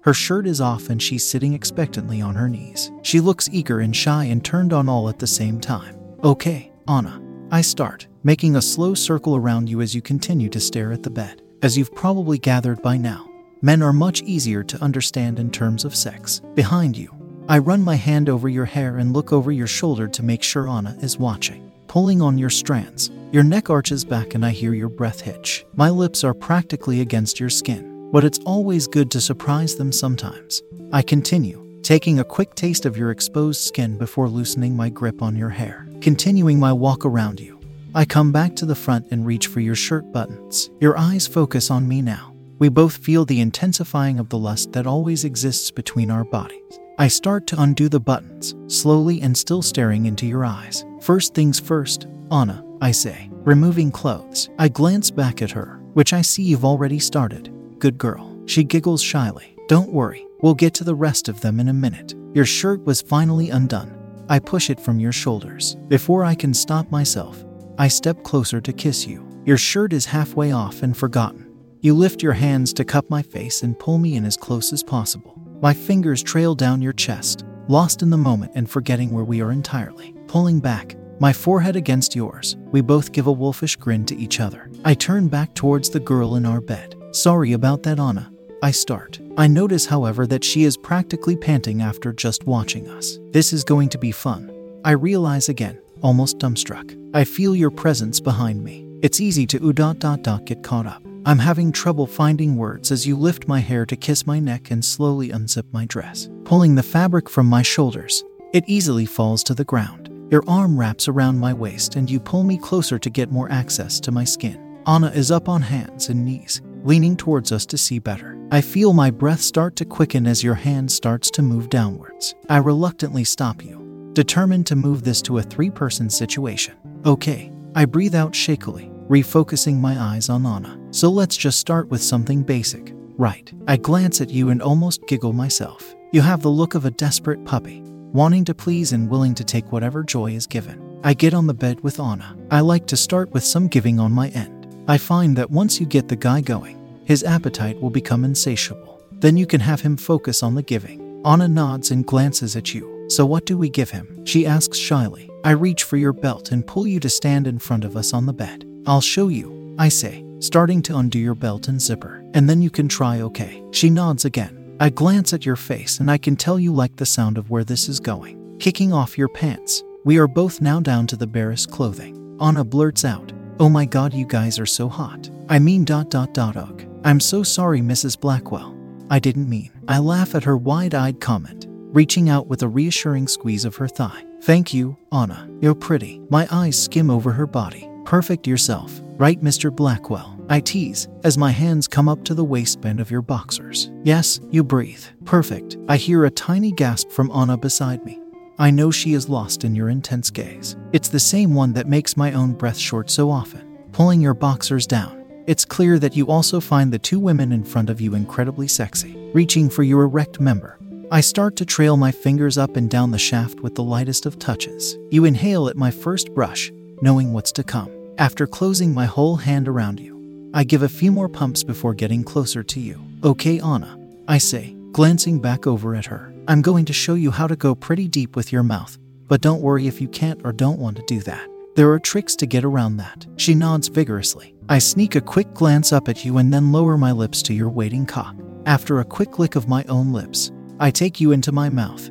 Her 0.00 0.14
shirt 0.14 0.46
is 0.46 0.62
off 0.62 0.88
and 0.88 1.02
she's 1.02 1.28
sitting 1.28 1.52
expectantly 1.52 2.22
on 2.22 2.36
her 2.36 2.48
knees. 2.48 2.90
She 3.02 3.20
looks 3.20 3.50
eager 3.52 3.80
and 3.80 3.94
shy 3.94 4.24
and 4.24 4.42
turned 4.42 4.72
on 4.72 4.88
all 4.88 5.10
at 5.10 5.18
the 5.18 5.26
same 5.26 5.60
time. 5.60 5.98
Okay, 6.24 6.72
Anna, 6.88 7.20
I 7.50 7.60
start, 7.60 8.06
making 8.26 8.56
a 8.56 8.60
slow 8.60 8.92
circle 8.92 9.36
around 9.36 9.70
you 9.70 9.80
as 9.80 9.94
you 9.94 10.02
continue 10.02 10.48
to 10.48 10.58
stare 10.58 10.90
at 10.90 11.04
the 11.04 11.08
bed. 11.08 11.42
As 11.62 11.78
you've 11.78 11.94
probably 11.94 12.38
gathered 12.38 12.82
by 12.82 12.96
now, 12.96 13.30
men 13.62 13.82
are 13.82 13.92
much 13.92 14.20
easier 14.22 14.64
to 14.64 14.82
understand 14.82 15.38
in 15.38 15.48
terms 15.48 15.84
of 15.84 15.94
sex. 15.94 16.40
Behind 16.56 16.98
you, 16.98 17.08
I 17.48 17.58
run 17.58 17.82
my 17.82 17.94
hand 17.94 18.28
over 18.28 18.48
your 18.48 18.64
hair 18.64 18.96
and 18.96 19.12
look 19.12 19.32
over 19.32 19.52
your 19.52 19.68
shoulder 19.68 20.08
to 20.08 20.24
make 20.24 20.42
sure 20.42 20.68
Anna 20.68 20.96
is 21.00 21.20
watching. 21.20 21.70
Pulling 21.86 22.20
on 22.20 22.36
your 22.36 22.50
strands, 22.50 23.12
your 23.30 23.44
neck 23.44 23.70
arches 23.70 24.04
back 24.04 24.34
and 24.34 24.44
I 24.44 24.50
hear 24.50 24.74
your 24.74 24.88
breath 24.88 25.20
hitch. 25.20 25.64
My 25.76 25.88
lips 25.88 26.24
are 26.24 26.34
practically 26.34 27.02
against 27.02 27.38
your 27.38 27.48
skin, 27.48 28.10
but 28.10 28.24
it's 28.24 28.40
always 28.40 28.88
good 28.88 29.08
to 29.12 29.20
surprise 29.20 29.76
them 29.76 29.92
sometimes. 29.92 30.64
I 30.92 31.02
continue, 31.02 31.80
taking 31.82 32.18
a 32.18 32.24
quick 32.24 32.56
taste 32.56 32.86
of 32.86 32.96
your 32.96 33.12
exposed 33.12 33.60
skin 33.60 33.96
before 33.96 34.28
loosening 34.28 34.74
my 34.74 34.88
grip 34.88 35.22
on 35.22 35.36
your 35.36 35.50
hair. 35.50 35.86
Continuing 36.00 36.58
my 36.58 36.72
walk 36.72 37.04
around 37.04 37.38
you, 37.38 37.55
I 37.96 38.04
come 38.04 38.30
back 38.30 38.54
to 38.56 38.66
the 38.66 38.74
front 38.74 39.06
and 39.10 39.24
reach 39.24 39.46
for 39.46 39.60
your 39.60 39.74
shirt 39.74 40.12
buttons. 40.12 40.68
Your 40.82 40.98
eyes 40.98 41.26
focus 41.26 41.70
on 41.70 41.88
me 41.88 42.02
now. 42.02 42.34
We 42.58 42.68
both 42.68 42.98
feel 42.98 43.24
the 43.24 43.40
intensifying 43.40 44.18
of 44.18 44.28
the 44.28 44.36
lust 44.36 44.70
that 44.72 44.86
always 44.86 45.24
exists 45.24 45.70
between 45.70 46.10
our 46.10 46.22
bodies. 46.22 46.78
I 46.98 47.08
start 47.08 47.46
to 47.46 47.62
undo 47.62 47.88
the 47.88 47.98
buttons, 47.98 48.54
slowly 48.66 49.22
and 49.22 49.34
still 49.34 49.62
staring 49.62 50.04
into 50.04 50.26
your 50.26 50.44
eyes. 50.44 50.84
First 51.00 51.32
things 51.32 51.58
first, 51.58 52.06
Anna, 52.30 52.62
I 52.82 52.90
say, 52.90 53.30
removing 53.32 53.90
clothes. 53.90 54.50
I 54.58 54.68
glance 54.68 55.10
back 55.10 55.40
at 55.40 55.52
her, 55.52 55.80
which 55.94 56.12
I 56.12 56.20
see 56.20 56.42
you've 56.42 56.66
already 56.66 56.98
started. 56.98 57.50
Good 57.78 57.96
girl. 57.96 58.38
She 58.44 58.62
giggles 58.62 59.00
shyly. 59.00 59.56
Don't 59.68 59.90
worry, 59.90 60.26
we'll 60.42 60.52
get 60.52 60.74
to 60.74 60.84
the 60.84 60.94
rest 60.94 61.30
of 61.30 61.40
them 61.40 61.58
in 61.60 61.68
a 61.68 61.72
minute. 61.72 62.14
Your 62.34 62.44
shirt 62.44 62.84
was 62.84 63.00
finally 63.00 63.48
undone. 63.48 63.96
I 64.28 64.38
push 64.38 64.68
it 64.68 64.80
from 64.80 65.00
your 65.00 65.12
shoulders. 65.12 65.76
Before 65.88 66.24
I 66.24 66.34
can 66.34 66.52
stop 66.52 66.90
myself, 66.90 67.45
I 67.78 67.88
step 67.88 68.22
closer 68.22 68.60
to 68.60 68.72
kiss 68.72 69.06
you. 69.06 69.26
Your 69.44 69.58
shirt 69.58 69.92
is 69.92 70.06
halfway 70.06 70.50
off 70.50 70.82
and 70.82 70.96
forgotten. 70.96 71.52
You 71.80 71.92
lift 71.92 72.22
your 72.22 72.32
hands 72.32 72.72
to 72.72 72.84
cup 72.84 73.10
my 73.10 73.22
face 73.22 73.62
and 73.62 73.78
pull 73.78 73.98
me 73.98 74.16
in 74.16 74.24
as 74.24 74.36
close 74.36 74.72
as 74.72 74.82
possible. 74.82 75.38
My 75.60 75.74
fingers 75.74 76.22
trail 76.22 76.54
down 76.54 76.80
your 76.80 76.94
chest, 76.94 77.44
lost 77.68 78.00
in 78.00 78.08
the 78.08 78.16
moment 78.16 78.52
and 78.54 78.68
forgetting 78.68 79.10
where 79.10 79.24
we 79.24 79.42
are 79.42 79.52
entirely. 79.52 80.14
Pulling 80.26 80.58
back, 80.58 80.96
my 81.20 81.34
forehead 81.34 81.76
against 81.76 82.16
yours, 82.16 82.56
we 82.72 82.80
both 82.80 83.12
give 83.12 83.26
a 83.26 83.32
wolfish 83.32 83.76
grin 83.76 84.06
to 84.06 84.16
each 84.16 84.40
other. 84.40 84.70
I 84.84 84.94
turn 84.94 85.28
back 85.28 85.54
towards 85.54 85.90
the 85.90 86.00
girl 86.00 86.36
in 86.36 86.46
our 86.46 86.62
bed. 86.62 86.94
Sorry 87.12 87.52
about 87.52 87.82
that, 87.82 88.00
Anna. 88.00 88.32
I 88.62 88.70
start. 88.70 89.20
I 89.36 89.48
notice, 89.48 89.84
however, 89.84 90.26
that 90.28 90.44
she 90.44 90.64
is 90.64 90.78
practically 90.78 91.36
panting 91.36 91.82
after 91.82 92.12
just 92.12 92.46
watching 92.46 92.88
us. 92.88 93.18
This 93.32 93.52
is 93.52 93.64
going 93.64 93.90
to 93.90 93.98
be 93.98 94.12
fun. 94.12 94.50
I 94.82 94.92
realize 94.92 95.48
again, 95.50 95.78
almost 96.02 96.38
dumbstruck. 96.38 96.96
I 97.14 97.24
feel 97.24 97.54
your 97.54 97.70
presence 97.70 98.20
behind 98.20 98.62
me. 98.62 98.86
It's 99.02 99.20
easy 99.20 99.46
to 99.46 99.72
dot 99.72 99.98
dot 99.98 100.22
dot 100.22 100.44
get 100.46 100.62
caught 100.62 100.86
up. 100.86 101.02
I'm 101.24 101.38
having 101.38 101.72
trouble 101.72 102.06
finding 102.06 102.56
words 102.56 102.92
as 102.92 103.06
you 103.06 103.16
lift 103.16 103.48
my 103.48 103.58
hair 103.58 103.84
to 103.86 103.96
kiss 103.96 104.26
my 104.26 104.38
neck 104.38 104.70
and 104.70 104.84
slowly 104.84 105.30
unzip 105.30 105.64
my 105.72 105.84
dress. 105.86 106.28
Pulling 106.44 106.74
the 106.74 106.82
fabric 106.82 107.28
from 107.28 107.46
my 107.46 107.62
shoulders, 107.62 108.22
it 108.52 108.64
easily 108.66 109.06
falls 109.06 109.42
to 109.44 109.54
the 109.54 109.64
ground. 109.64 110.08
Your 110.30 110.44
arm 110.48 110.78
wraps 110.78 111.08
around 111.08 111.38
my 111.38 111.52
waist 111.52 111.96
and 111.96 112.10
you 112.10 112.20
pull 112.20 112.42
me 112.42 112.58
closer 112.58 112.98
to 112.98 113.10
get 113.10 113.32
more 113.32 113.50
access 113.50 114.00
to 114.00 114.12
my 114.12 114.24
skin. 114.24 114.60
Anna 114.86 115.08
is 115.08 115.30
up 115.30 115.48
on 115.48 115.62
hands 115.62 116.08
and 116.08 116.24
knees, 116.24 116.62
leaning 116.84 117.16
towards 117.16 117.50
us 117.50 117.66
to 117.66 117.78
see 117.78 117.98
better. 117.98 118.38
I 118.52 118.60
feel 118.60 118.92
my 118.92 119.10
breath 119.10 119.40
start 119.40 119.74
to 119.76 119.84
quicken 119.84 120.26
as 120.26 120.44
your 120.44 120.54
hand 120.54 120.92
starts 120.92 121.30
to 121.32 121.42
move 121.42 121.68
downwards. 121.68 122.36
I 122.48 122.58
reluctantly 122.58 123.24
stop 123.24 123.64
you, 123.64 123.80
determined 124.16 124.66
to 124.66 124.74
move 124.74 125.04
this 125.04 125.20
to 125.20 125.36
a 125.36 125.42
three 125.42 125.68
person 125.68 126.08
situation. 126.08 126.74
Okay, 127.04 127.52
I 127.74 127.84
breathe 127.84 128.14
out 128.14 128.34
shakily, 128.34 128.90
refocusing 129.08 129.76
my 129.76 130.00
eyes 130.00 130.30
on 130.30 130.46
Anna. 130.46 130.80
So 130.90 131.10
let's 131.10 131.36
just 131.36 131.60
start 131.60 131.90
with 131.90 132.02
something 132.02 132.42
basic. 132.42 132.94
Right. 133.18 133.52
I 133.68 133.76
glance 133.76 134.22
at 134.22 134.30
you 134.30 134.48
and 134.48 134.62
almost 134.62 135.06
giggle 135.06 135.34
myself. 135.34 135.94
You 136.12 136.22
have 136.22 136.40
the 136.40 136.48
look 136.48 136.74
of 136.74 136.86
a 136.86 136.90
desperate 136.90 137.44
puppy, 137.44 137.82
wanting 137.84 138.46
to 138.46 138.54
please 138.54 138.94
and 138.94 139.10
willing 139.10 139.34
to 139.34 139.44
take 139.44 139.70
whatever 139.70 140.02
joy 140.02 140.32
is 140.32 140.46
given. 140.46 140.98
I 141.04 141.12
get 141.12 141.34
on 141.34 141.46
the 141.46 141.52
bed 141.52 141.80
with 141.82 142.00
Anna. 142.00 142.34
I 142.50 142.60
like 142.60 142.86
to 142.86 142.96
start 142.96 143.30
with 143.32 143.44
some 143.44 143.68
giving 143.68 144.00
on 144.00 144.12
my 144.12 144.28
end. 144.28 144.66
I 144.88 144.96
find 144.96 145.36
that 145.36 145.50
once 145.50 145.78
you 145.78 145.84
get 145.84 146.08
the 146.08 146.16
guy 146.16 146.40
going, 146.40 147.02
his 147.04 147.22
appetite 147.22 147.82
will 147.82 147.90
become 147.90 148.24
insatiable. 148.24 148.98
Then 149.12 149.36
you 149.36 149.46
can 149.46 149.60
have 149.60 149.82
him 149.82 149.98
focus 149.98 150.42
on 150.42 150.54
the 150.54 150.62
giving. 150.62 151.20
Anna 151.26 151.48
nods 151.48 151.90
and 151.90 152.06
glances 152.06 152.56
at 152.56 152.72
you, 152.72 152.95
So, 153.08 153.24
what 153.24 153.46
do 153.46 153.56
we 153.56 153.68
give 153.68 153.90
him? 153.90 154.24
She 154.24 154.46
asks 154.46 154.78
shyly. 154.78 155.30
I 155.44 155.50
reach 155.52 155.84
for 155.84 155.96
your 155.96 156.12
belt 156.12 156.50
and 156.52 156.66
pull 156.66 156.86
you 156.86 156.98
to 157.00 157.08
stand 157.08 157.46
in 157.46 157.58
front 157.58 157.84
of 157.84 157.96
us 157.96 158.12
on 158.12 158.26
the 158.26 158.32
bed. 158.32 158.64
I'll 158.86 159.00
show 159.00 159.28
you, 159.28 159.74
I 159.78 159.88
say, 159.88 160.24
starting 160.40 160.82
to 160.82 160.96
undo 160.96 161.18
your 161.18 161.34
belt 161.34 161.68
and 161.68 161.80
zipper, 161.80 162.24
and 162.34 162.48
then 162.48 162.60
you 162.62 162.70
can 162.70 162.88
try, 162.88 163.20
okay? 163.20 163.62
She 163.72 163.90
nods 163.90 164.24
again. 164.24 164.76
I 164.78 164.90
glance 164.90 165.32
at 165.32 165.46
your 165.46 165.56
face 165.56 166.00
and 166.00 166.10
I 166.10 166.18
can 166.18 166.36
tell 166.36 166.58
you 166.58 166.72
like 166.74 166.96
the 166.96 167.06
sound 167.06 167.38
of 167.38 167.48
where 167.48 167.64
this 167.64 167.88
is 167.88 167.98
going. 167.98 168.58
Kicking 168.58 168.92
off 168.92 169.16
your 169.16 169.28
pants. 169.28 169.82
We 170.04 170.18
are 170.18 170.28
both 170.28 170.60
now 170.60 170.80
down 170.80 171.06
to 171.08 171.16
the 171.16 171.26
barest 171.26 171.70
clothing. 171.70 172.36
Anna 172.40 172.62
blurts 172.62 173.04
out, 173.04 173.32
Oh 173.58 173.70
my 173.70 173.86
god, 173.86 174.12
you 174.12 174.26
guys 174.26 174.58
are 174.58 174.66
so 174.66 174.88
hot. 174.88 175.30
I 175.48 175.58
mean, 175.58 175.84
dot 175.84 176.10
dot 176.10 176.34
dot 176.34 176.56
ugh. 176.56 176.84
I'm 177.04 177.20
so 177.20 177.42
sorry, 177.42 177.80
Mrs. 177.80 178.20
Blackwell. 178.20 178.76
I 179.08 179.18
didn't 179.18 179.48
mean. 179.48 179.70
I 179.88 179.98
laugh 179.98 180.34
at 180.34 180.44
her 180.44 180.56
wide 180.58 180.94
eyed 180.94 181.20
comment, 181.20 181.66
reaching 181.96 182.28
out 182.28 182.46
with 182.46 182.62
a 182.62 182.68
reassuring 182.68 183.26
squeeze 183.26 183.64
of 183.64 183.74
her 183.76 183.88
thigh. 183.88 184.22
Thank 184.42 184.74
you, 184.74 184.98
Anna. 185.12 185.48
You're 185.62 185.74
pretty. 185.74 186.20
My 186.28 186.46
eyes 186.50 186.78
skim 186.80 187.08
over 187.08 187.32
her 187.32 187.46
body. 187.46 187.88
Perfect 188.04 188.46
yourself, 188.46 189.00
right, 189.16 189.40
Mr. 189.40 189.74
Blackwell? 189.74 190.38
I 190.50 190.60
tease 190.60 191.08
as 191.24 191.38
my 191.38 191.50
hands 191.50 191.88
come 191.88 192.06
up 192.06 192.22
to 192.24 192.34
the 192.34 192.44
waistband 192.44 193.00
of 193.00 193.10
your 193.10 193.22
boxers. 193.22 193.90
Yes, 194.04 194.40
you 194.50 194.62
breathe. 194.62 195.02
Perfect. 195.24 195.78
I 195.88 195.96
hear 195.96 196.26
a 196.26 196.30
tiny 196.30 196.70
gasp 196.70 197.08
from 197.08 197.30
Anna 197.30 197.56
beside 197.56 198.04
me. 198.04 198.20
I 198.58 198.70
know 198.70 198.90
she 198.90 199.14
is 199.14 199.30
lost 199.30 199.64
in 199.64 199.74
your 199.74 199.88
intense 199.88 200.28
gaze. 200.28 200.76
It's 200.92 201.08
the 201.08 201.18
same 201.18 201.54
one 201.54 201.72
that 201.72 201.88
makes 201.88 202.14
my 202.14 202.34
own 202.34 202.52
breath 202.52 202.76
short 202.76 203.08
so 203.08 203.30
often. 203.30 203.62
Pulling 203.92 204.20
your 204.20 204.34
boxers 204.34 204.86
down, 204.86 205.24
it's 205.46 205.64
clear 205.64 205.98
that 206.00 206.14
you 206.14 206.26
also 206.26 206.60
find 206.60 206.92
the 206.92 206.98
two 206.98 207.20
women 207.20 207.52
in 207.52 207.64
front 207.64 207.88
of 207.88 208.02
you 208.02 208.14
incredibly 208.14 208.68
sexy. 208.68 209.16
Reaching 209.32 209.70
for 209.70 209.82
your 209.82 210.02
erect 210.02 210.40
member, 210.40 210.75
I 211.08 211.20
start 211.20 211.54
to 211.56 211.64
trail 211.64 211.96
my 211.96 212.10
fingers 212.10 212.58
up 212.58 212.74
and 212.74 212.90
down 212.90 213.12
the 213.12 213.18
shaft 213.18 213.60
with 213.60 213.76
the 213.76 213.82
lightest 213.84 214.26
of 214.26 214.40
touches. 214.40 214.96
You 215.12 215.24
inhale 215.24 215.68
at 215.68 215.76
my 215.76 215.92
first 215.92 216.34
brush, 216.34 216.72
knowing 217.00 217.32
what's 217.32 217.52
to 217.52 217.62
come. 217.62 217.92
After 218.18 218.44
closing 218.44 218.92
my 218.92 219.06
whole 219.06 219.36
hand 219.36 219.68
around 219.68 220.00
you, 220.00 220.50
I 220.52 220.64
give 220.64 220.82
a 220.82 220.88
few 220.88 221.12
more 221.12 221.28
pumps 221.28 221.62
before 221.62 221.94
getting 221.94 222.24
closer 222.24 222.64
to 222.64 222.80
you. 222.80 223.00
Okay, 223.22 223.60
Anna, 223.60 223.96
I 224.26 224.38
say, 224.38 224.74
glancing 224.90 225.38
back 225.38 225.64
over 225.64 225.94
at 225.94 226.06
her. 226.06 226.34
I'm 226.48 226.60
going 226.60 226.84
to 226.86 226.92
show 226.92 227.14
you 227.14 227.30
how 227.30 227.46
to 227.46 227.54
go 227.54 227.76
pretty 227.76 228.08
deep 228.08 228.34
with 228.34 228.50
your 228.50 228.64
mouth, 228.64 228.98
but 229.28 229.40
don't 229.40 229.62
worry 229.62 229.86
if 229.86 230.00
you 230.00 230.08
can't 230.08 230.40
or 230.42 230.52
don't 230.52 230.80
want 230.80 230.96
to 230.96 231.04
do 231.06 231.20
that. 231.20 231.48
There 231.76 231.92
are 231.92 232.00
tricks 232.00 232.34
to 232.36 232.46
get 232.46 232.64
around 232.64 232.96
that. 232.96 233.26
She 233.36 233.54
nods 233.54 233.86
vigorously. 233.86 234.56
I 234.68 234.80
sneak 234.80 235.14
a 235.14 235.20
quick 235.20 235.54
glance 235.54 235.92
up 235.92 236.08
at 236.08 236.24
you 236.24 236.38
and 236.38 236.52
then 236.52 236.72
lower 236.72 236.98
my 236.98 237.12
lips 237.12 237.42
to 237.42 237.54
your 237.54 237.68
waiting 237.68 238.06
cock. 238.06 238.34
After 238.64 238.98
a 238.98 239.04
quick 239.04 239.38
lick 239.38 239.54
of 239.54 239.68
my 239.68 239.84
own 239.84 240.12
lips, 240.12 240.50
I 240.78 240.90
take 240.90 241.22
you 241.22 241.32
into 241.32 241.52
my 241.52 241.70
mouth, 241.70 242.10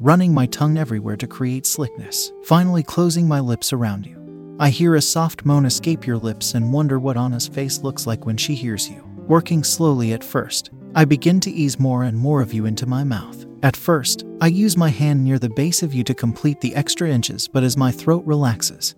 running 0.00 0.34
my 0.34 0.46
tongue 0.46 0.76
everywhere 0.76 1.16
to 1.18 1.28
create 1.28 1.66
slickness, 1.66 2.32
finally 2.42 2.82
closing 2.82 3.28
my 3.28 3.38
lips 3.38 3.72
around 3.72 4.06
you. 4.06 4.56
I 4.58 4.70
hear 4.70 4.96
a 4.96 5.00
soft 5.00 5.44
moan 5.44 5.64
escape 5.64 6.04
your 6.04 6.16
lips 6.16 6.54
and 6.54 6.72
wonder 6.72 6.98
what 6.98 7.16
Anna's 7.16 7.46
face 7.46 7.82
looks 7.82 8.04
like 8.04 8.26
when 8.26 8.36
she 8.36 8.56
hears 8.56 8.88
you. 8.88 9.04
Working 9.28 9.62
slowly 9.62 10.12
at 10.14 10.24
first, 10.24 10.70
I 10.96 11.04
begin 11.04 11.38
to 11.40 11.50
ease 11.52 11.78
more 11.78 12.02
and 12.02 12.18
more 12.18 12.42
of 12.42 12.52
you 12.52 12.66
into 12.66 12.86
my 12.86 13.04
mouth. 13.04 13.46
At 13.62 13.76
first, 13.76 14.24
I 14.40 14.48
use 14.48 14.76
my 14.76 14.88
hand 14.88 15.22
near 15.22 15.38
the 15.38 15.50
base 15.50 15.84
of 15.84 15.94
you 15.94 16.02
to 16.04 16.14
complete 16.14 16.60
the 16.60 16.74
extra 16.74 17.08
inches, 17.08 17.46
but 17.46 17.62
as 17.62 17.76
my 17.76 17.92
throat 17.92 18.24
relaxes, 18.26 18.96